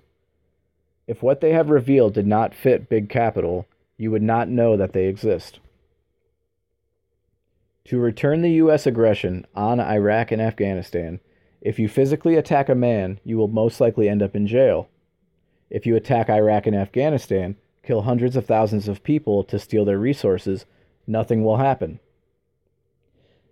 [1.08, 4.94] If what they have revealed did not fit big capital, you would not know that
[4.94, 5.60] they exist.
[7.86, 8.88] To return the U.S.
[8.88, 11.20] aggression on Iraq and Afghanistan,
[11.62, 14.90] if you physically attack a man, you will most likely end up in jail.
[15.70, 20.00] If you attack Iraq and Afghanistan, kill hundreds of thousands of people to steal their
[20.00, 20.66] resources,
[21.06, 22.00] nothing will happen.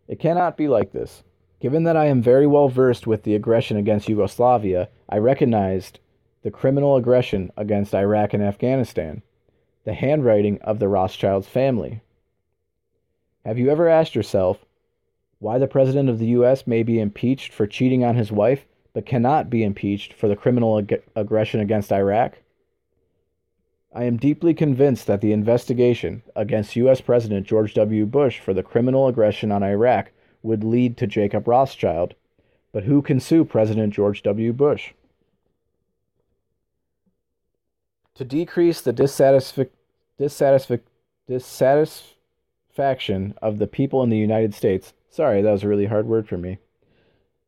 [0.07, 1.24] It cannot be like this.
[1.62, 5.99] Given that I am very well versed with the aggression against Yugoslavia, I recognized
[6.41, 9.22] the criminal aggression against Iraq and Afghanistan,
[9.86, 12.01] the handwriting of the Rothschilds family.
[13.45, 14.66] Have you ever asked yourself
[15.38, 16.66] why the President of the U.S.
[16.66, 20.80] may be impeached for cheating on his wife, but cannot be impeached for the criminal
[20.80, 22.39] ag- aggression against Iraq?
[23.93, 27.01] I am deeply convinced that the investigation against U.S.
[27.01, 28.07] President George W.
[28.07, 30.09] Bush for the criminal aggression on Iraq
[30.42, 32.16] would lead to Jacob Rothschild.
[32.72, 34.54] But who can sue President George W.
[34.54, 34.94] Bush?
[38.16, 39.70] To decrease the dissatisfi-
[40.20, 40.82] dissatisfi-
[41.28, 46.26] dissatisfaction of the people in the United States, Sorry, that was a really hard word
[46.26, 46.58] for me.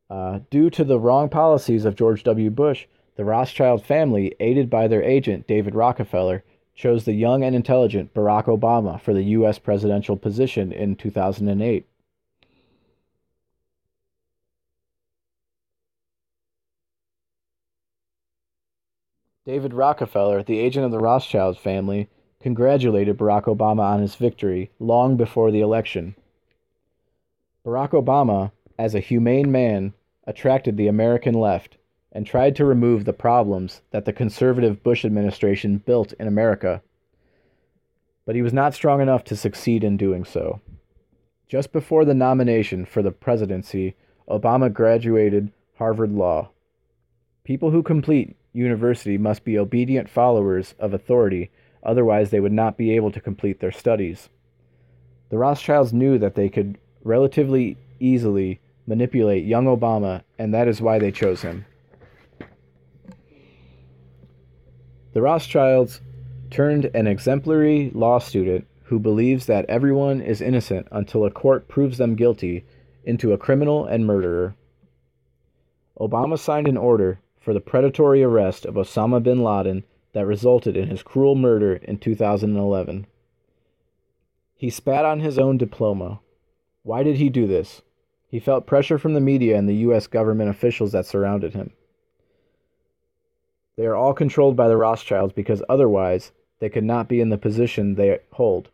[0.10, 2.50] Uh, due to the wrong policies of George W.
[2.50, 6.44] Bush, the Rothschild family, aided by their agent, David Rockefeller,
[6.76, 9.60] chose the young and intelligent Barack Obama for the U.S.
[9.60, 11.88] presidential position in 2008.
[19.46, 22.08] David Rockefeller, the agent of the Rothschild family,
[22.42, 26.16] congratulated Barack Obama on his victory long before the election.
[27.66, 29.94] Barack Obama, as a humane man,
[30.26, 31.76] attracted the American left
[32.14, 36.82] and tried to remove the problems that the conservative Bush administration built in America.
[38.26, 40.62] But he was not strong enough to succeed in doing so.
[41.50, 43.96] Just before the nomination for the presidency,
[44.30, 46.52] Obama graduated Harvard Law.
[47.44, 51.52] People who complete university must be obedient followers of authority,
[51.84, 54.30] otherwise, they would not be able to complete their studies.
[55.30, 61.00] The Rothschilds knew that they could relatively easily manipulate young Obama, and that is why
[61.00, 61.66] they chose him.
[65.14, 66.02] The Rothschilds
[66.50, 71.98] turned an exemplary law student who believes that everyone is innocent until a court proves
[71.98, 72.66] them guilty
[73.04, 74.56] into a criminal and murderer.
[76.00, 79.84] Obama signed an order for the predatory arrest of Osama bin Laden
[80.14, 83.06] that resulted in his cruel murder in 2011.
[84.56, 86.22] He spat on his own diploma
[86.84, 87.82] why did he do this?
[88.28, 90.06] He felt pressure from the media and the U.S.
[90.06, 91.72] government officials that surrounded him.
[93.78, 97.38] They are all controlled by the Rothschilds because otherwise they could not be in the
[97.38, 98.70] position they hold.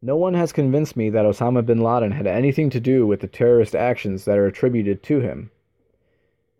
[0.00, 3.26] No one has convinced me that Osama bin Laden had anything to do with the
[3.26, 5.50] terrorist actions that are attributed to him.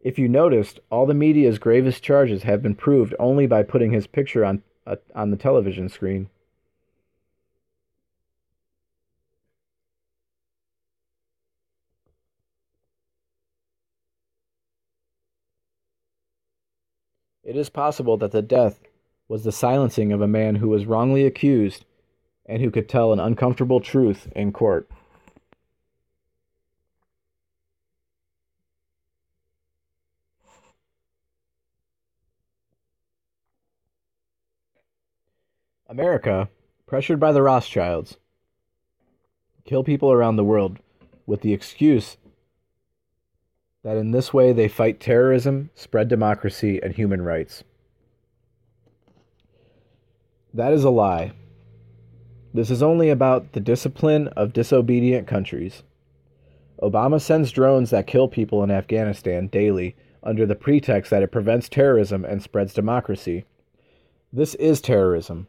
[0.03, 4.09] If you noticed, all the media's gravest charges have been proved only by putting his
[4.09, 6.29] picture on, uh, on the television screen.
[17.45, 18.81] It is possible that the death
[19.29, 21.85] was the silencing of a man who was wrongly accused
[22.47, 24.89] and who could tell an uncomfortable truth in court.
[35.93, 36.49] America,
[36.86, 38.16] pressured by the Rothschilds,
[39.66, 40.78] kill people around the world
[41.26, 42.16] with the excuse
[43.84, 47.62] that in this way they fight terrorism, spread democracy, and human rights.
[50.55, 51.32] That is a lie.
[52.55, 55.82] This is only about the discipline of disobedient countries.
[56.82, 61.68] Obama sends drones that kill people in Afghanistan daily under the pretext that it prevents
[61.68, 63.45] terrorism and spreads democracy.
[64.32, 65.49] This is terrorism.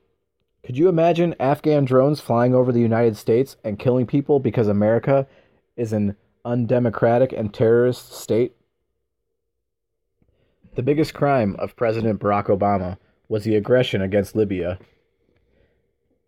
[0.65, 5.27] Could you imagine Afghan drones flying over the United States and killing people because America
[5.75, 8.55] is an undemocratic and terrorist state?
[10.75, 12.97] The biggest crime of President Barack Obama
[13.27, 14.79] was the aggression against Libya.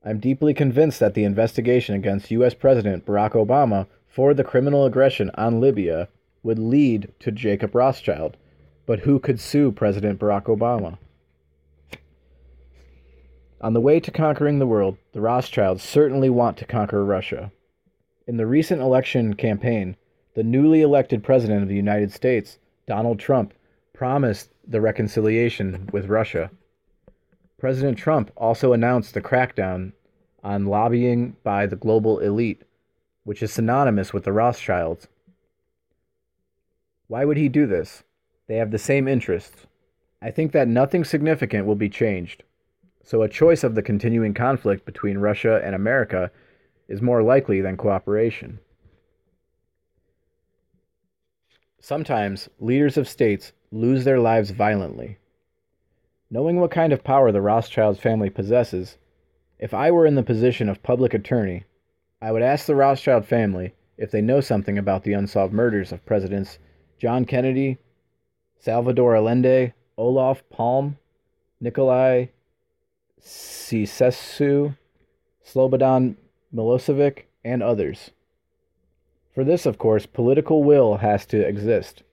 [0.04, 2.54] I'm deeply convinced that the investigation against U.S.
[2.54, 6.10] President Barack Obama for the criminal aggression on Libya
[6.44, 8.36] would lead to Jacob Rothschild.
[8.86, 10.98] But who could sue President Barack Obama?
[13.66, 17.52] On the way to conquering the world, the Rothschilds certainly want to conquer Russia.
[18.28, 19.98] In the recent election campaign,
[20.36, 23.56] the newly elected President of the United States, Donald Trump,
[23.92, 26.52] promised the reconciliation with Russia.
[27.58, 29.94] President Trump also announced the crackdown
[30.44, 32.62] on lobbying by the global elite,
[33.24, 35.08] which is synonymous with the Rothschilds.
[37.08, 38.04] Why would he do this?
[38.46, 39.66] They have the same interests.
[40.22, 42.44] I think that nothing significant will be changed.
[43.06, 46.32] So a choice of the continuing conflict between Russia and America
[46.88, 48.60] is more likely than cooperation.
[51.80, 55.20] Sometimes leaders of states lose their lives violently.
[56.32, 58.98] Knowing what kind of power the Rothschild family possesses,
[59.60, 61.66] if I were in the position of public attorney,
[62.20, 66.04] I would ask the Rothschild family if they know something about the unsolved murders of
[66.08, 66.58] Presidents
[66.98, 67.78] John Kennedy,
[68.58, 70.98] Salvador Allende, Olof Palme,
[71.62, 72.30] Nikolai
[73.22, 74.78] Ceausescu,
[75.44, 76.16] Slobodan
[76.54, 78.12] Milosevic, and others.
[79.34, 82.04] For this, of course, political will has to exist.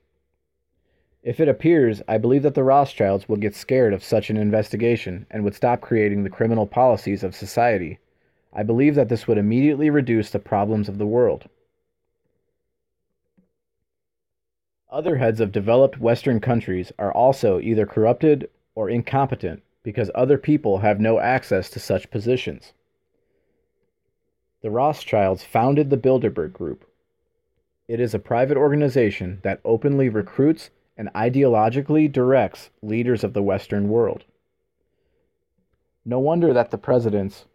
[1.22, 5.26] If it appears, I believe that the Rothschilds would get scared of such an investigation
[5.30, 8.00] and would stop creating the criminal policies of society.
[8.52, 11.48] I believe that this would immediately reduce the problems of the world.
[14.90, 20.78] Other heads of developed Western countries are also either corrupted or incompetent because other people
[20.78, 22.72] have no access to such positions.
[24.62, 26.84] The Rothschilds founded the Bilderberg Group.
[27.88, 33.88] It is a private organization that openly recruits and ideologically directs leaders of the Western
[33.88, 34.24] world.
[36.04, 37.46] No wonder that the presidents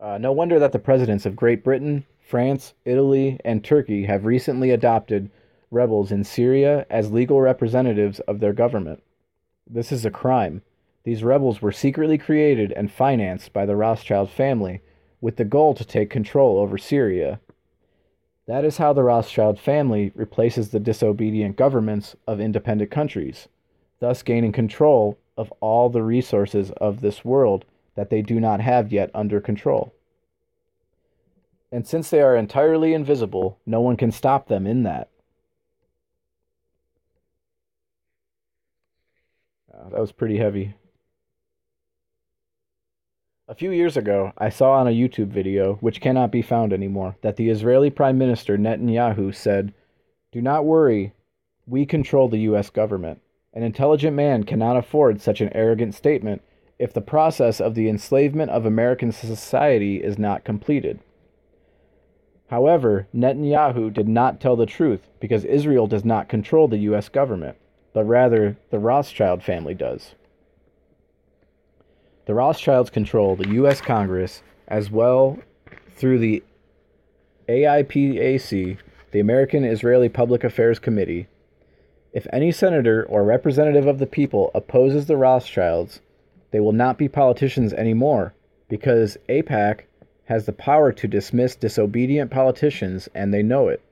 [0.00, 4.70] Uh, no wonder that the presidents of Great Britain, France, Italy, and Turkey have recently
[4.70, 5.30] adopted
[5.70, 9.02] rebels in Syria as legal representatives of their government.
[9.66, 10.60] This is a crime.
[11.04, 14.82] These rebels were secretly created and financed by the Rothschild family
[15.22, 17.40] with the goal to take control over Syria.
[18.46, 23.48] That is how the Rothschild family replaces the disobedient governments of independent countries,
[24.00, 27.64] thus gaining control of all the resources of this world
[27.94, 29.94] that they do not have yet under control.
[31.70, 35.08] And since they are entirely invisible, no one can stop them in that.
[39.72, 40.74] Uh, that was pretty heavy.
[43.46, 47.16] A few years ago, I saw on a YouTube video, which cannot be found anymore,
[47.22, 49.72] that the Israeli Prime Minister Netanyahu said,
[50.32, 51.12] Do not worry,
[51.66, 52.68] we control the U.S.
[52.70, 53.20] government.
[53.54, 56.42] An intelligent man cannot afford such an arrogant statement
[56.78, 61.00] if the process of the enslavement of American society is not completed.
[62.48, 67.08] However, Netanyahu did not tell the truth because Israel does not control the U.S.
[67.08, 67.56] government,
[67.92, 70.14] but rather the Rothschild family does.
[72.24, 73.80] The Rothschilds control the U.S.
[73.80, 75.38] Congress as well
[75.90, 76.42] through the
[77.48, 78.78] AIPAC,
[79.10, 81.26] the American Israeli Public Affairs Committee.
[82.12, 86.00] If any senator or representative of the people opposes the Rothschilds,
[86.50, 88.34] they will not be politicians anymore
[88.68, 89.80] because AIPAC
[90.28, 93.82] has the power to dismiss disobedient politicians, and they know it.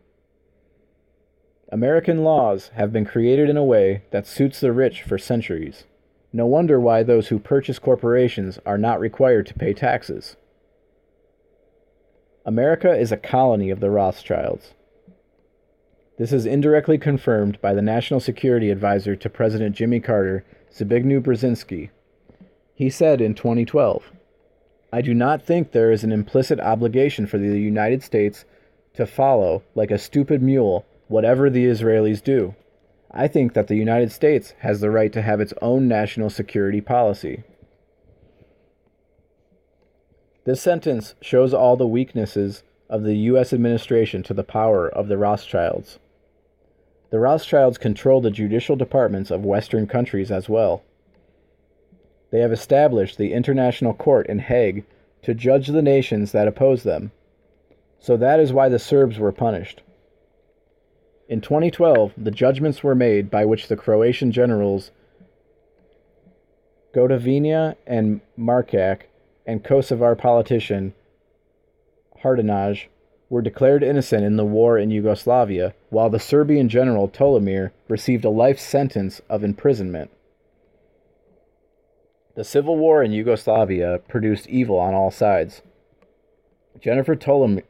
[1.72, 5.84] American laws have been created in a way that suits the rich for centuries.
[6.34, 10.36] No wonder why those who purchase corporations are not required to pay taxes.
[12.44, 14.74] America is a colony of the Rothschilds.
[16.18, 21.88] This is indirectly confirmed by the National Security Advisor to President Jimmy Carter, Zbigniew Brzezinski.
[22.74, 24.12] He said in 2012,
[24.96, 28.46] I do not think there is an implicit obligation for the United States
[28.94, 32.54] to follow, like a stupid mule, whatever the Israelis do.
[33.10, 36.80] I think that the United States has the right to have its own national security
[36.80, 37.42] policy.
[40.46, 43.52] This sentence shows all the weaknesses of the U.S.
[43.52, 45.98] administration to the power of the Rothschilds.
[47.10, 50.82] The Rothschilds control the judicial departments of Western countries as well.
[52.30, 54.84] They have established the International Court in Hague
[55.22, 57.12] to judge the nations that oppose them.
[57.98, 59.82] So that is why the Serbs were punished.
[61.28, 64.90] In 2012, the judgments were made by which the Croatian generals
[66.94, 69.02] Gotovina and Markac
[69.46, 70.94] and Kosovar politician
[72.22, 72.86] Haradinaj
[73.28, 78.30] were declared innocent in the war in Yugoslavia, while the Serbian general Tolimir received a
[78.30, 80.10] life sentence of imprisonment.
[82.36, 85.62] The civil war in Yugoslavia produced evil on all sides.
[86.78, 87.62] Tolimir,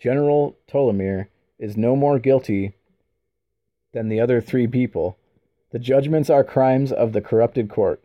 [0.00, 1.28] General Tolimir
[1.60, 2.74] is no more guilty
[3.92, 5.16] than the other three people.
[5.70, 8.02] The judgments are crimes of the corrupted court.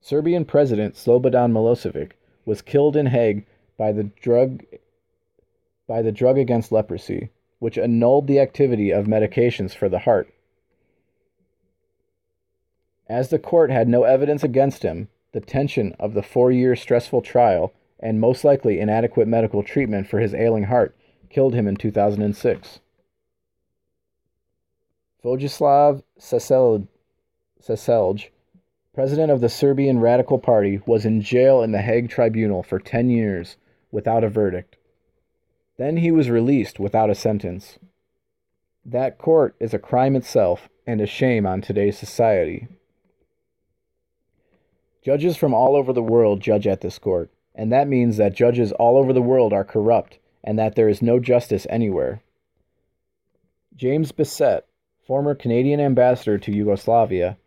[0.00, 2.12] Serbian President Slobodan Milosevic
[2.44, 3.44] was killed in Hague
[3.76, 4.64] by the drug
[5.88, 10.32] by the drug against leprosy, which annulled the activity of medications for the heart.
[13.08, 17.22] As the court had no evidence against him, the tension of the four year stressful
[17.22, 20.96] trial and most likely inadequate medical treatment for his ailing heart
[21.30, 22.80] killed him in 2006.
[25.24, 28.28] Vojislav Šešelj,
[28.94, 33.10] president of the Serbian Radical Party, was in jail in the Hague Tribunal for 10
[33.10, 33.56] years
[33.90, 34.76] without a verdict.
[35.78, 37.78] Then he was released without a sentence.
[38.84, 42.68] That court is a crime itself and a shame on today's society.
[45.06, 48.72] Judges from all over the world judge at this court, and that means that judges
[48.72, 52.22] all over the world are corrupt and that there is no justice anywhere.
[53.76, 54.66] James Bissett,
[55.06, 57.38] former Canadian ambassador to Yugoslavia,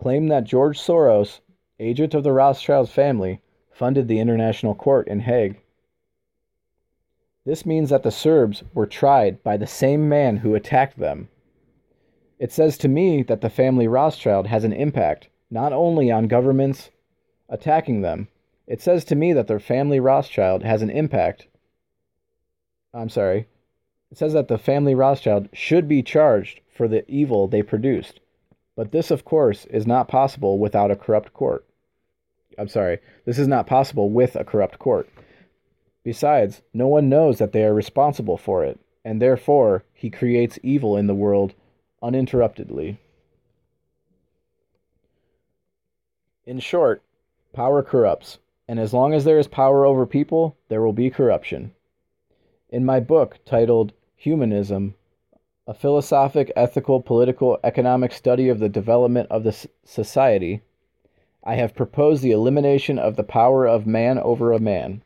[0.00, 1.40] claimed that George Soros,
[1.80, 3.40] agent of the Rothschild family,
[3.72, 5.58] funded the International Court in Hague.
[7.44, 11.28] This means that the Serbs were tried by the same man who attacked them.
[12.38, 16.90] It says to me that the family Rothschild has an impact not only on governments
[17.48, 18.28] attacking them,
[18.66, 21.46] it says to me that their family Rothschild has an impact.
[22.92, 23.46] I'm sorry.
[24.10, 28.20] It says that the family Rothschild should be charged for the evil they produced.
[28.76, 31.64] But this, of course, is not possible without a corrupt court.
[32.58, 32.98] I'm sorry.
[33.24, 35.08] This is not possible with a corrupt court.
[36.04, 40.96] Besides, no one knows that they are responsible for it, and therefore he creates evil
[40.96, 41.54] in the world
[42.02, 42.98] uninterruptedly.
[46.46, 47.02] In short,
[47.52, 48.38] power corrupts,
[48.68, 51.72] and as long as there is power over people, there will be corruption.
[52.70, 54.94] In my book titled Humanism,
[55.66, 60.62] a philosophic, ethical, political, economic study of the development of the society,
[61.44, 65.02] I have proposed the elimination of the power of man over a man.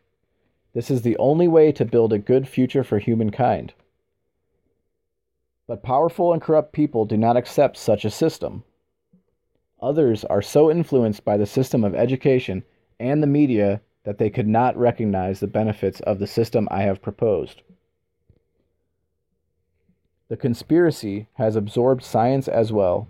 [0.73, 3.75] This is the only way to build a good future for humankind.
[5.67, 8.65] But powerful and corrupt people do not accept such a system.
[9.83, 12.63] Others are so influenced by the system of education
[13.01, 17.03] and the media that they could not recognize the benefits of the system I have
[17.03, 17.63] proposed.
[20.29, 23.09] The conspiracy has absorbed science as well.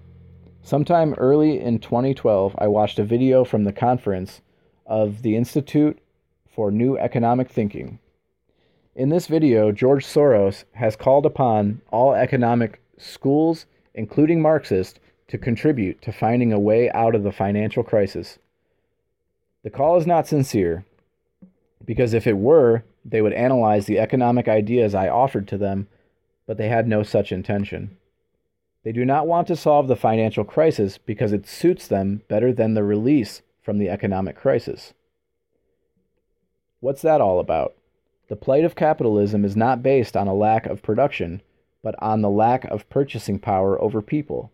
[0.62, 4.41] Sometime early in 2012, I watched a video from the conference
[4.87, 5.99] of the Institute
[6.49, 7.99] for New Economic Thinking.
[8.95, 14.99] In this video, George Soros has called upon all economic schools, including Marxist,
[15.33, 18.39] to contribute to finding a way out of the financial crisis.
[19.64, 20.85] The call is not sincere,
[21.83, 25.89] because if it were, they would analyze the economic ideas I offered to them,
[26.47, 27.97] but they had no such intention.
[28.85, 32.74] They do not want to solve the financial crisis because it suits them better than
[32.74, 34.93] the release from the economic crisis.
[36.80, 37.72] What's that all about?
[38.28, 41.41] The plight of capitalism is not based on a lack of production,
[41.83, 44.52] but on the lack of purchasing power over people.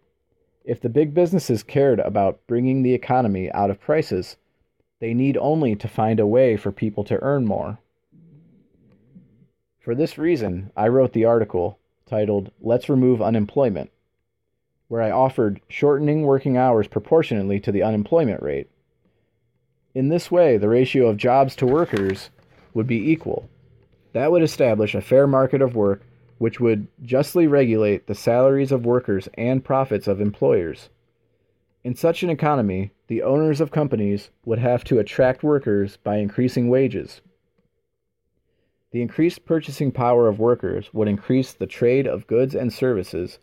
[0.68, 4.36] If the big businesses cared about bringing the economy out of crisis,
[5.00, 7.78] they need only to find a way for people to earn more.
[9.80, 13.90] For this reason, I wrote the article titled Let's Remove Unemployment,
[14.88, 18.68] where I offered shortening working hours proportionately to the unemployment rate.
[19.94, 22.28] In this way, the ratio of jobs to workers
[22.74, 23.48] would be equal.
[24.12, 26.02] That would establish a fair market of work
[26.38, 30.88] which would justly regulate the salaries of workers and profits of employers.
[31.84, 36.68] In such an economy, the owners of companies would have to attract workers by increasing
[36.68, 37.20] wages.
[38.90, 43.38] The increased purchasing power of workers would increase the trade of goods and services,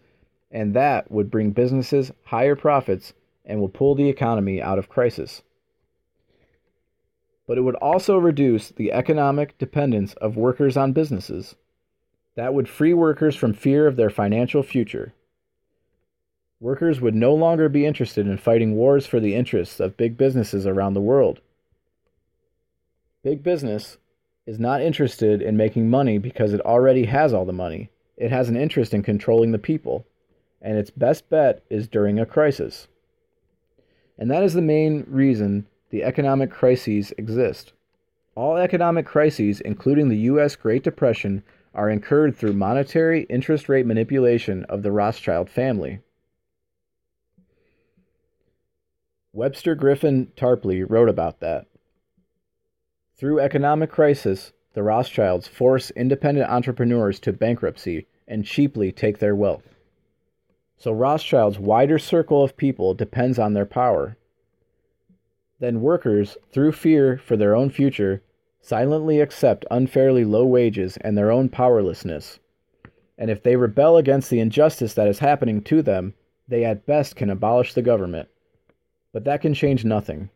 [0.51, 3.13] and that would bring businesses higher profits
[3.45, 5.43] and will pull the economy out of crisis.
[7.47, 11.55] But it would also reduce the economic dependence of workers on businesses.
[12.35, 15.13] That would free workers from fear of their financial future.
[16.59, 20.65] Workers would no longer be interested in fighting wars for the interests of big businesses
[20.65, 21.41] around the world.
[23.23, 23.97] Big business
[24.45, 27.89] is not interested in making money because it already has all the money.
[28.17, 30.05] It has an interest in controlling the people,
[30.61, 32.87] and its best bet is during a crisis.
[34.17, 37.73] And that is the main reason the economic crises exist.
[38.35, 40.55] All economic crises, including the U.S.
[40.55, 41.43] Great Depression,
[41.75, 45.99] are incurred through monetary interest rate manipulation of the Rothschild family.
[49.33, 51.67] Webster Griffin Tarpley wrote about that.
[53.17, 59.75] Through economic crisis, the Rothschilds force independent entrepreneurs to bankruptcy and cheaply take their wealth.
[60.77, 64.17] So Rothschild's wider circle of people depends on their power.
[65.59, 68.21] Then workers, through fear for their own future,
[68.65, 72.39] silently accept unfairly low wages and their own powerlessness.
[73.15, 76.15] And if they rebel against the injustice that is happening to them,
[76.47, 78.27] they at best can abolish the government.
[79.13, 80.31] But that can change nothing.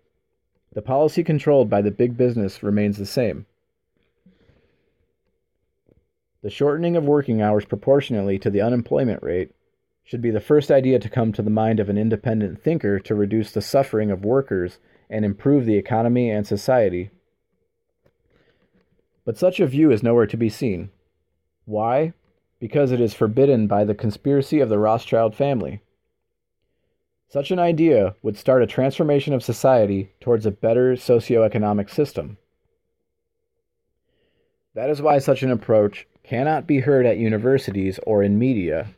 [0.74, 3.48] The policy controlled by the big business remains the same.
[6.44, 9.52] The shortening of working hours proportionally to the unemployment rate
[10.04, 13.16] should be the first idea to come to the mind of an independent thinker to
[13.16, 14.78] reduce the suffering of workers
[15.10, 17.10] and improve the economy and society.
[19.30, 20.90] But such a view is nowhere to be seen.
[21.66, 22.14] Why?
[22.60, 25.82] Because it is forbidden by the conspiracy of the Rothschild family.
[27.28, 32.40] Such an idea would start a transformation of society towards a better socio-economic system.
[34.74, 38.96] That is why such an approach cannot be heard at universities or in media.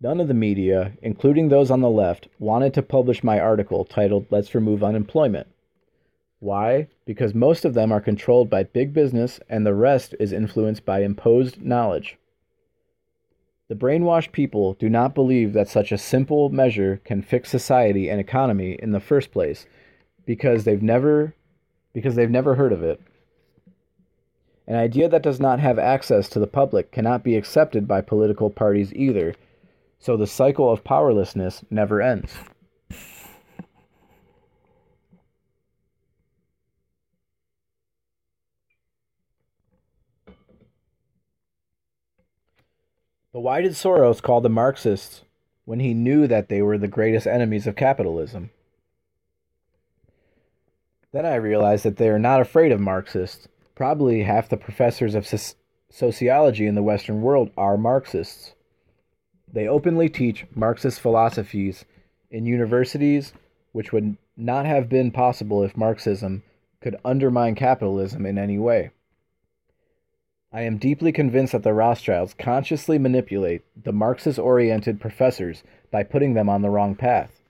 [0.00, 4.24] None of the media, including those on the left, wanted to publish my article titled
[4.30, 5.48] Let's Remove Unemployment.
[6.44, 6.88] Why?
[7.06, 11.00] Because most of them are controlled by big business and the rest is influenced by
[11.00, 12.18] imposed knowledge.
[13.68, 18.20] The brainwashed people do not believe that such a simple measure can fix society and
[18.20, 19.64] economy in the first place
[20.26, 21.32] because they've never
[21.94, 23.00] because they've never heard of it.
[24.66, 28.50] An idea that does not have access to the public cannot be accepted by political
[28.50, 29.34] parties either,
[29.98, 32.34] so the cycle of powerlessness never ends.
[43.34, 45.22] But why did Soros call the Marxists
[45.64, 48.50] when he knew that they were the greatest enemies of capitalism?
[51.10, 53.48] Then I realized that they are not afraid of Marxists.
[53.74, 55.28] Probably half the professors of
[55.90, 58.52] sociology in the Western world are Marxists.
[59.52, 61.84] They openly teach Marxist philosophies
[62.30, 63.32] in universities,
[63.72, 66.44] which would not have been possible if Marxism
[66.80, 68.90] could undermine capitalism in any way.
[70.54, 76.34] I am deeply convinced that the Rothschilds consciously manipulate the Marxist oriented professors by putting
[76.34, 77.40] them on the wrong path.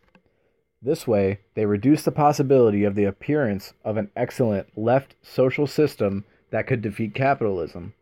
[0.81, 6.25] This way, they reduce the possibility of the appearance of an excellent left social system
[6.51, 7.93] that could defeat capitalism.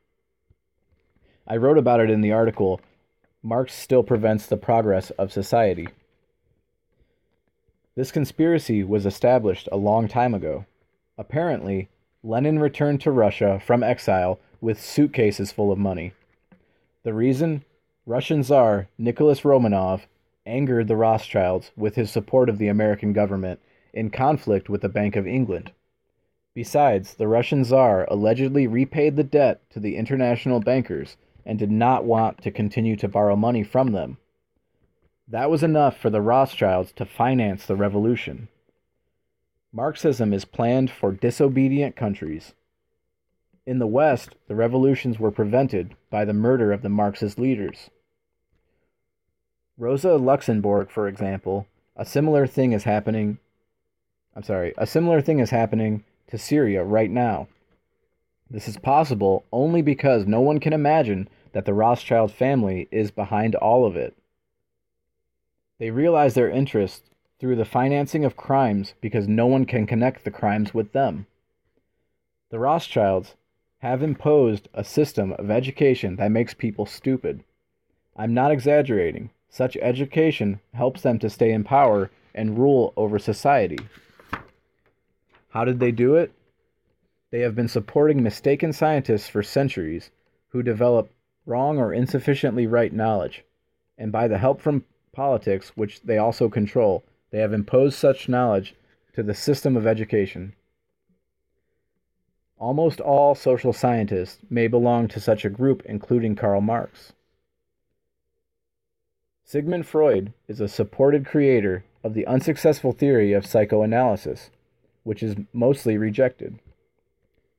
[1.49, 2.81] I wrote about it in the article
[3.43, 5.89] Marx Still Prevents the Progress of Society.
[7.97, 10.65] This conspiracy was established a long time ago.
[11.19, 11.89] Apparently,
[12.23, 16.15] Lenin returned to Russia from exile with suitcases full of money.
[17.03, 17.65] The reason?
[18.07, 20.03] Russian Tsar Nicholas Romanov
[20.47, 23.61] angered the Rothschilds with his support of the American government
[23.93, 25.73] in conflict with the Bank of England.
[26.55, 32.05] Besides, the Russian Tsar allegedly repaid the debt to the international bankers and did not
[32.05, 34.19] want to continue to borrow money from them.
[35.27, 38.49] That was enough for the Rothschilds to finance the revolution.
[39.73, 42.53] Marxism is planned for disobedient countries.
[43.65, 47.91] In the West, the revolutions were prevented by the murder of the Marxist leaders.
[49.79, 53.39] Rosa Luxemburg, for example, a similar thing is happening.
[54.35, 57.47] I'm sorry, a similar thing is happening to Syria right now.
[58.51, 63.55] This is possible only because no one can imagine that the Rothschild family is behind
[63.55, 64.17] all of it.
[65.79, 67.05] They realize their interest
[67.39, 71.27] through the financing of crimes because no one can connect the crimes with them.
[72.51, 73.37] The Rothschilds
[73.83, 77.43] have imposed a system of education that makes people stupid.
[78.17, 79.31] I'm not exaggerating.
[79.51, 83.81] Such education helps them to stay in power and rule over society.
[85.49, 86.33] How did they do it?
[87.33, 90.13] They have been supporting mistaken scientists for centuries
[90.51, 91.11] who develop
[91.45, 93.45] wrong or insufficiently right knowledge.
[93.99, 98.75] and by the help from politics, which they also control, they have imposed such knowledge
[99.13, 100.55] to the system of education.
[102.63, 107.13] Almost all social scientists may belong to such a group, including Karl Marx.
[109.43, 114.51] Sigmund Freud is a supported creator of the unsuccessful theory of psychoanalysis,
[115.03, 116.61] which is mostly rejected.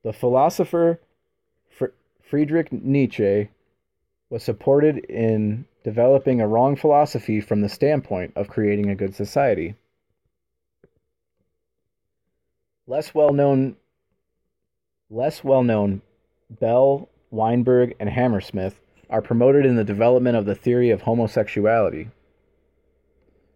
[0.04, 1.02] The philosopher
[2.22, 3.50] Friedrich Nietzsche
[4.30, 9.76] was supported in developing a wrong philosophy from the standpoint of creating a good society.
[12.88, 13.76] Less well known
[15.14, 16.02] less well known
[16.50, 22.10] Bell, Weinberg, and Hammersmith are promoted in the development of the theory of homosexuality,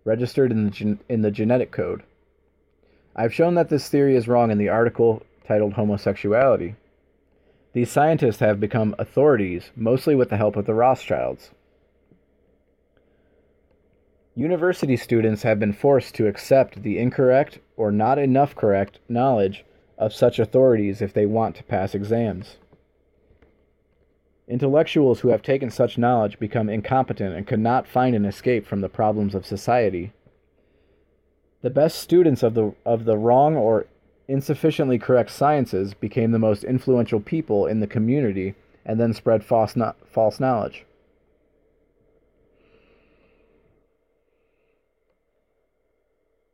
[0.03, 2.03] registered in the, gen- in the genetic code.
[3.15, 6.75] I've shown that this theory is wrong in the article titled Homosexuality.
[7.73, 11.51] These scientists have become authorities, mostly with the help of the Rothschilds.
[14.35, 19.65] University students have been forced to accept the incorrect or not enough correct knowledge
[19.97, 22.57] of such authorities if they want to pass exams.
[24.47, 28.89] Intellectuals who have taken such knowledge become incompetent and cannot find an escape from the
[28.89, 30.13] problems of society.
[31.61, 33.87] The best students of the, of the wrong or
[34.27, 39.75] insufficiently correct sciences became the most influential people in the community and then spread false,
[39.75, 40.85] no- false knowledge.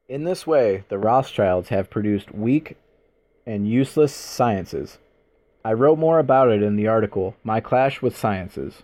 [0.08, 2.78] In this way, the Rothschilds have produced weak
[3.46, 4.98] and useless sciences.
[5.66, 8.84] I wrote more about it in the article, My Clash with Sciences.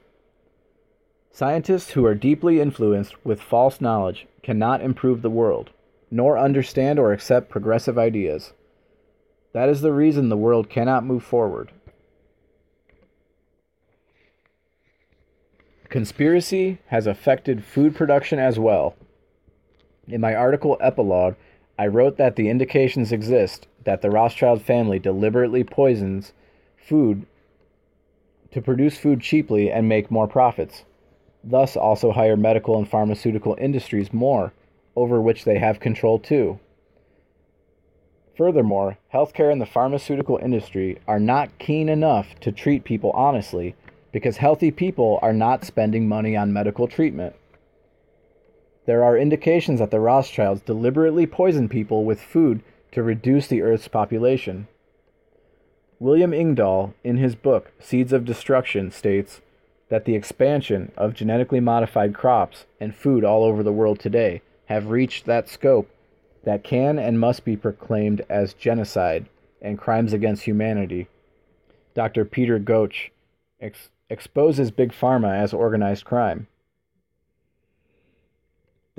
[1.31, 5.69] Scientists who are deeply influenced with false knowledge cannot improve the world,
[6.09, 8.53] nor understand or accept progressive ideas.
[9.53, 11.71] That is the reason the world cannot move forward.
[15.89, 18.95] Conspiracy has affected food production as well.
[20.07, 21.35] In my article Epilogue,
[21.79, 26.33] I wrote that the indications exist that the Rothschild family deliberately poisons
[26.77, 27.25] food
[28.51, 30.83] to produce food cheaply and make more profits,
[31.43, 34.53] thus, also hire medical and pharmaceutical industries more,
[34.95, 36.59] over which they have control too.
[38.35, 43.75] Furthermore, healthcare and the pharmaceutical industry are not keen enough to treat people honestly
[44.11, 47.35] because healthy people are not spending money on medical treatment.
[48.85, 53.87] There are indications that the Rothschilds deliberately poison people with food to reduce the Earth's
[53.87, 54.67] population.
[55.99, 59.41] William Engdahl, in his book Seeds of Destruction, states
[59.89, 64.89] that the expansion of genetically modified crops and food all over the world today have
[64.89, 65.89] reached that scope
[66.43, 69.27] that can and must be proclaimed as genocide
[69.61, 71.07] and crimes against humanity.
[71.95, 72.23] Dr.
[72.23, 73.09] Peter Ghosh
[73.59, 76.47] ex- exposes Big Pharma as organized crime.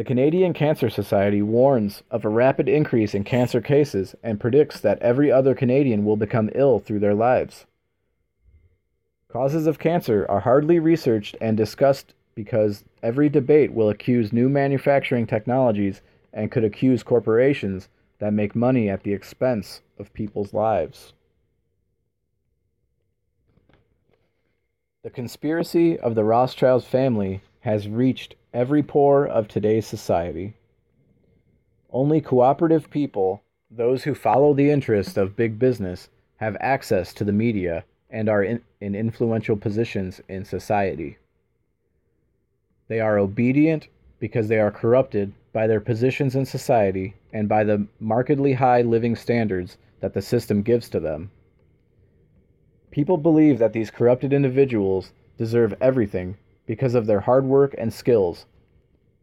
[0.00, 4.98] The Canadian Cancer Society warns of a rapid increase in cancer cases and predicts that
[5.02, 7.66] every other Canadian will become ill through their lives.
[9.28, 15.26] Causes of cancer are hardly researched and discussed because every debate will accuse new manufacturing
[15.26, 16.00] technologies
[16.32, 17.90] and could accuse corporations
[18.20, 21.12] that make money at the expense of people's lives.
[25.02, 30.54] The conspiracy of the Rothschild family has reached every pore of today's society.
[31.90, 37.32] Only cooperative people, those who follow the interests of big business, have access to the
[37.32, 41.18] media and are in, in influential positions in society.
[42.88, 43.88] They are obedient
[44.18, 49.14] because they are corrupted by their positions in society and by the markedly high living
[49.14, 51.30] standards that the system gives to them.
[52.90, 56.36] People believe that these corrupted individuals deserve everything
[56.70, 58.46] because of their hard work and skills.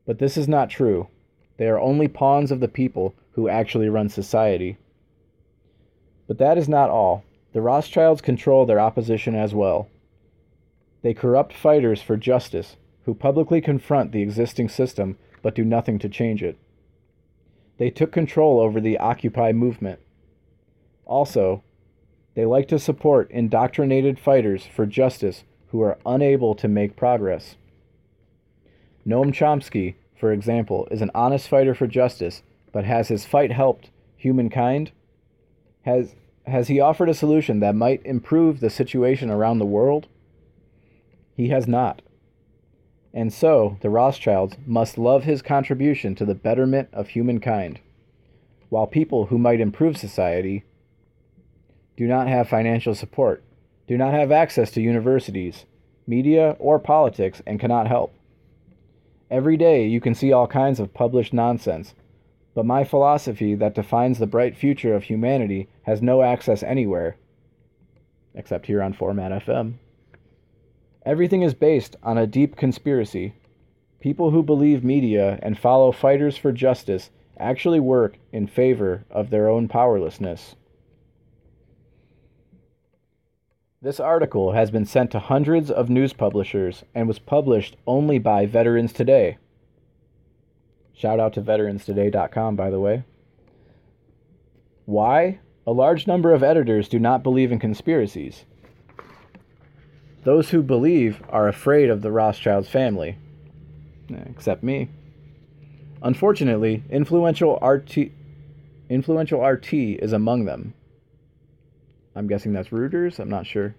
[0.06, 1.08] But this is not true.
[1.56, 4.76] They are only pawns of the people who actually run society.
[6.28, 7.24] But that is not all.
[7.54, 9.88] The Rothschilds control their opposition as well.
[11.04, 12.76] They corrupt fighters for justice
[13.06, 16.58] who publicly confront the existing system but do nothing to change it.
[17.78, 20.02] They took control over the Occupy movement.
[21.06, 21.64] Also,
[22.36, 27.56] they like to support indoctrinated fighters for justice who are unable to make progress.
[29.06, 33.90] Noam Chomsky, for example, is an honest fighter for justice, but has his fight helped
[34.16, 34.92] humankind?
[35.84, 36.16] Has,
[36.46, 40.08] has he offered a solution that might improve the situation around the world?
[41.36, 42.02] He has not.
[43.14, 47.80] And so, the Rothschilds must love his contribution to the betterment of humankind,
[48.70, 50.66] while people who might improve society
[51.96, 53.44] do not have financial support,
[53.88, 55.66] do not have access to universities,
[56.06, 58.14] media, or politics, and cannot help.
[59.32, 61.96] Every day you can see all kinds of published nonsense,
[62.54, 67.16] but my philosophy that defines the bright future of humanity has no access anywhere,
[68.36, 69.76] except here on Format FM.
[71.06, 73.34] Everything is based on a deep conspiracy.
[74.02, 77.10] People who believe media and follow fighters for justice
[77.40, 80.57] actually work in favor of their own powerlessness.
[83.80, 88.48] This article has been sent to hundreds of news publishers and was published only by
[88.48, 89.38] Veterans Today.
[90.94, 93.04] Shout out to veteranstoday.com, by the way.
[94.86, 95.40] Why?
[95.68, 98.46] A large number of editors do not believe in conspiracies.
[100.24, 103.20] Those who believe are afraid of the Rothschilds family,
[104.10, 104.90] except me.
[106.02, 108.12] Unfortunately, influential RT,
[108.90, 110.74] influential RT is among them.
[112.18, 113.76] I'm guessing that's Reuters, I'm not sure.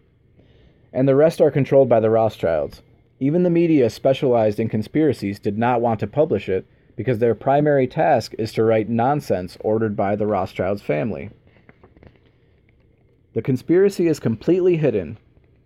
[0.93, 2.83] And the rest are controlled by the Rothschilds.
[3.19, 6.65] Even the media specialized in conspiracies did not want to publish it
[6.95, 11.31] because their primary task is to write nonsense ordered by the Rothschilds family.
[13.35, 15.19] The conspiracy is completely hidden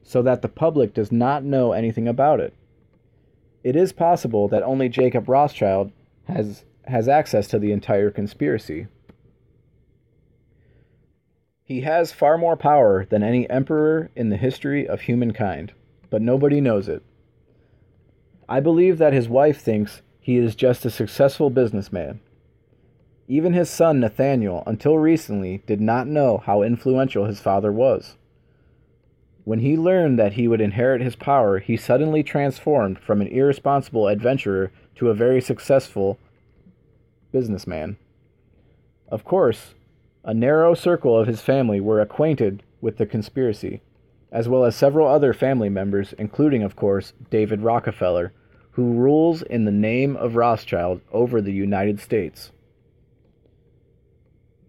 [0.03, 2.55] so that the public does not know anything about it.
[3.63, 5.93] It is possible that only Jacob Rothschild
[6.25, 8.87] has, has access to the entire conspiracy.
[11.73, 15.73] He has far more power than any emperor in the history of humankind,
[16.11, 17.03] but nobody knows it.
[18.47, 22.21] I believe that his wife thinks he is just a successful businessman.
[23.27, 28.19] Even his son Nathaniel, until recently, did not know how influential his father was.
[29.45, 34.09] When he learned that he would inherit his power, he suddenly transformed from an irresponsible
[34.09, 36.19] adventurer to a very successful
[37.33, 37.97] businessman.
[39.09, 39.73] Of course,
[40.25, 43.81] a narrow circle of his family were acquainted with the conspiracy,
[44.31, 48.33] as well as several other family members, including, of course, David Rockefeller,
[48.73, 52.53] who rules in the name of Rothschild over the United States.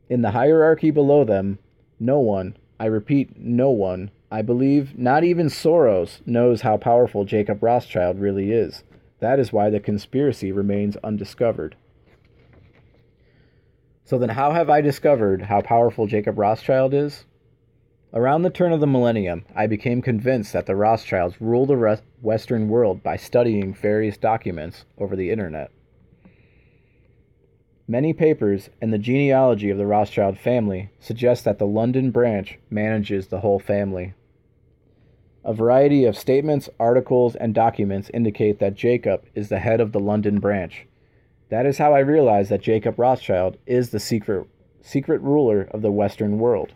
[0.10, 1.60] In the hierarchy below them,
[1.99, 7.64] no one, I repeat, no one, I believe not even Soros knows how powerful Jacob
[7.64, 8.84] Rothschild really is.
[9.20, 11.76] That is why the conspiracy remains undiscovered.
[14.06, 17.26] So then, how have I discovered how powerful Jacob Rothschild is?
[18.14, 22.68] Around the turn of the millennium, I became convinced that the Rothschilds rule the Western
[22.68, 25.72] world by studying various documents over the internet.
[27.88, 33.28] Many papers and the genealogy of the Rothschild family suggest that the London branch manages
[33.28, 34.14] the whole family.
[35.43, 39.99] A variety of statements, articles, and documents indicate that Jacob is the head of the
[39.99, 40.86] London branch.
[41.54, 44.47] That is how I realized that Jacob Rothschild is the secret,
[44.82, 46.74] secret ruler of the Western world.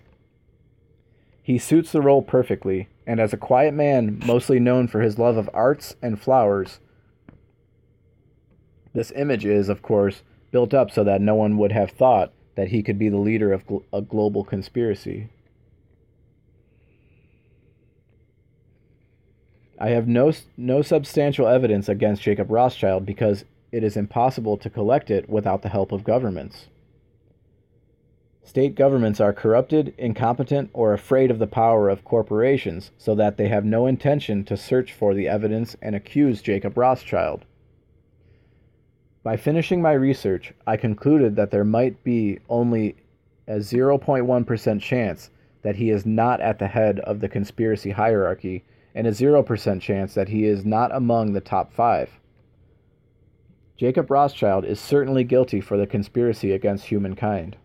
[1.41, 5.35] He suits the role perfectly, and as a quiet man, mostly known for his love
[5.35, 6.79] of arts and flowers,
[8.93, 10.21] this image is, of course,
[10.51, 13.51] built up so that no one would have thought that he could be the leader
[13.51, 15.27] of a global conspiracy.
[19.79, 25.11] I have no, no substantial evidence against Jacob Rothschild because it is impossible to collect
[25.11, 26.67] it without the help of governments.
[28.43, 33.49] State governments are corrupted, incompetent, or afraid of the power of corporations so that they
[33.49, 37.43] have no intention to search for the evidence and accuse Jacob Rothschild.
[39.21, 42.95] By finishing my research, I concluded that there might be only
[43.47, 45.29] a 0.1% chance
[45.61, 48.63] that he is not at the head of the conspiracy hierarchy
[48.95, 52.09] and a 0% chance that he is not among the top five.
[53.77, 57.55] Jacob Rothschild is certainly guilty for the conspiracy against humankind.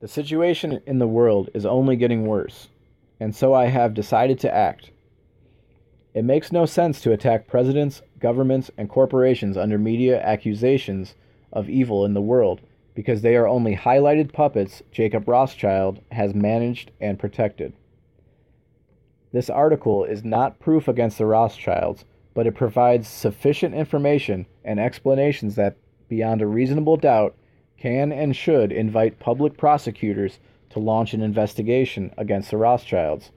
[0.00, 2.68] The situation in the world is only getting worse,
[3.20, 4.90] and so I have decided to act.
[6.14, 11.14] It makes no sense to attack presidents, governments, and corporations under media accusations
[11.52, 12.62] of evil in the world
[12.94, 17.74] because they are only highlighted puppets Jacob Rothschild has managed and protected.
[19.32, 22.04] This article is not proof against the Rothschilds,
[22.34, 25.76] but it provides sufficient information and explanations that,
[26.08, 27.36] beyond a reasonable doubt,
[27.78, 30.38] can and should invite public prosecutors
[30.70, 33.30] to launch an investigation against the Rothschilds.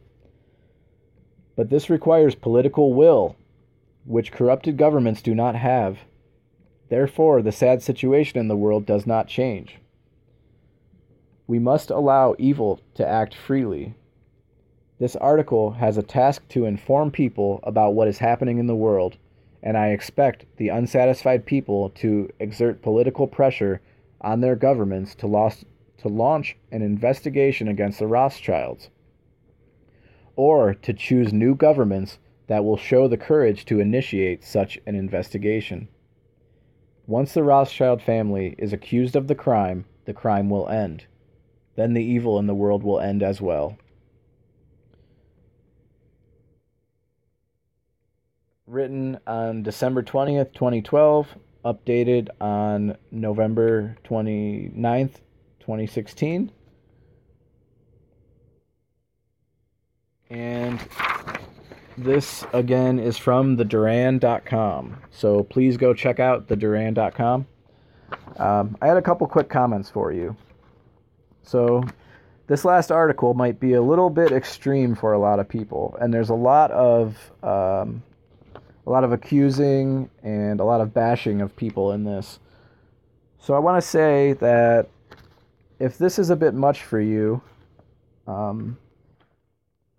[1.55, 3.35] But this requires political will,
[4.05, 5.99] which corrupted governments do not have.
[6.89, 9.77] Therefore, the sad situation in the world does not change.
[11.47, 13.95] We must allow evil to act freely.
[15.03, 19.17] This article has a task to inform people about what is happening in the world,
[19.61, 23.81] and I expect the unsatisfied people to exert political pressure
[24.21, 25.65] on their governments to, lost,
[25.97, 28.91] to launch an investigation against the Rothschilds,
[30.37, 32.17] or to choose new governments
[32.47, 35.89] that will show the courage to initiate such an investigation.
[37.07, 41.07] Once the Rothschild family is accused of the crime, the crime will end.
[41.75, 43.77] Then the evil in the world will end as well.
[48.65, 51.27] Written on December 20th, 2012,
[51.65, 55.15] updated on November 29th,
[55.59, 56.51] 2016.
[60.29, 60.79] And
[61.97, 64.97] this again is from theduran.com.
[65.11, 67.45] So please go check out theduran.com.
[68.37, 70.35] Um, I had a couple quick comments for you.
[71.43, 71.83] So
[72.47, 76.13] this last article might be a little bit extreme for a lot of people, and
[76.13, 78.01] there's a lot of um,
[78.85, 82.39] a lot of accusing and a lot of bashing of people in this.
[83.39, 84.87] So I want to say that
[85.79, 87.41] if this is a bit much for you,
[88.27, 88.77] um,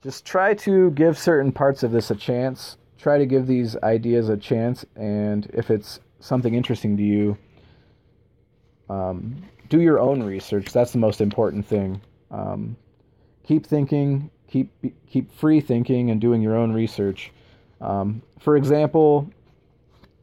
[0.02, 2.76] just try to give certain parts of this a chance.
[2.98, 7.36] Try to give these ideas a chance, and if it's something interesting to you,
[8.88, 10.72] um, do your own research.
[10.72, 12.00] That's the most important thing.
[12.30, 12.76] Um,
[13.46, 14.70] keep thinking, keep
[15.06, 17.30] keep free thinking, and doing your own research.
[17.84, 19.30] Um, for example,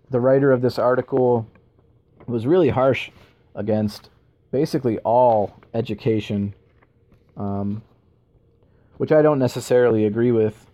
[0.10, 1.48] the writer of this article
[2.28, 3.10] was really harsh
[3.56, 4.10] against
[4.52, 6.54] basically all education.
[7.38, 7.84] Um,
[9.02, 10.68] which I don't necessarily agree with.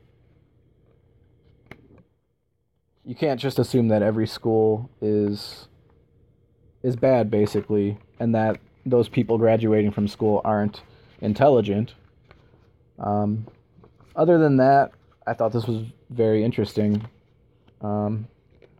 [3.05, 5.69] You can't just assume that every school is
[6.83, 10.81] is bad basically and that those people graduating from school aren't
[11.21, 11.93] intelligent.
[12.99, 13.47] Um,
[14.13, 14.91] other than that,
[15.25, 17.07] I thought this was very interesting.
[17.81, 18.27] Um,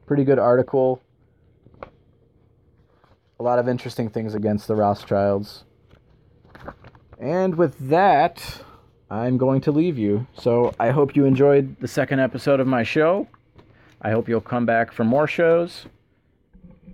[0.06, 1.02] pretty good article.
[3.40, 5.64] A lot of interesting things against the Rothschilds.
[7.20, 8.62] And with that,
[9.10, 10.28] I'm going to leave you.
[10.34, 13.28] So I hope you enjoyed the second episode of my show.
[14.02, 15.86] I hope you'll come back for more shows.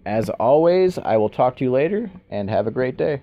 [0.05, 3.21] As always, I will talk to you later and have a great day.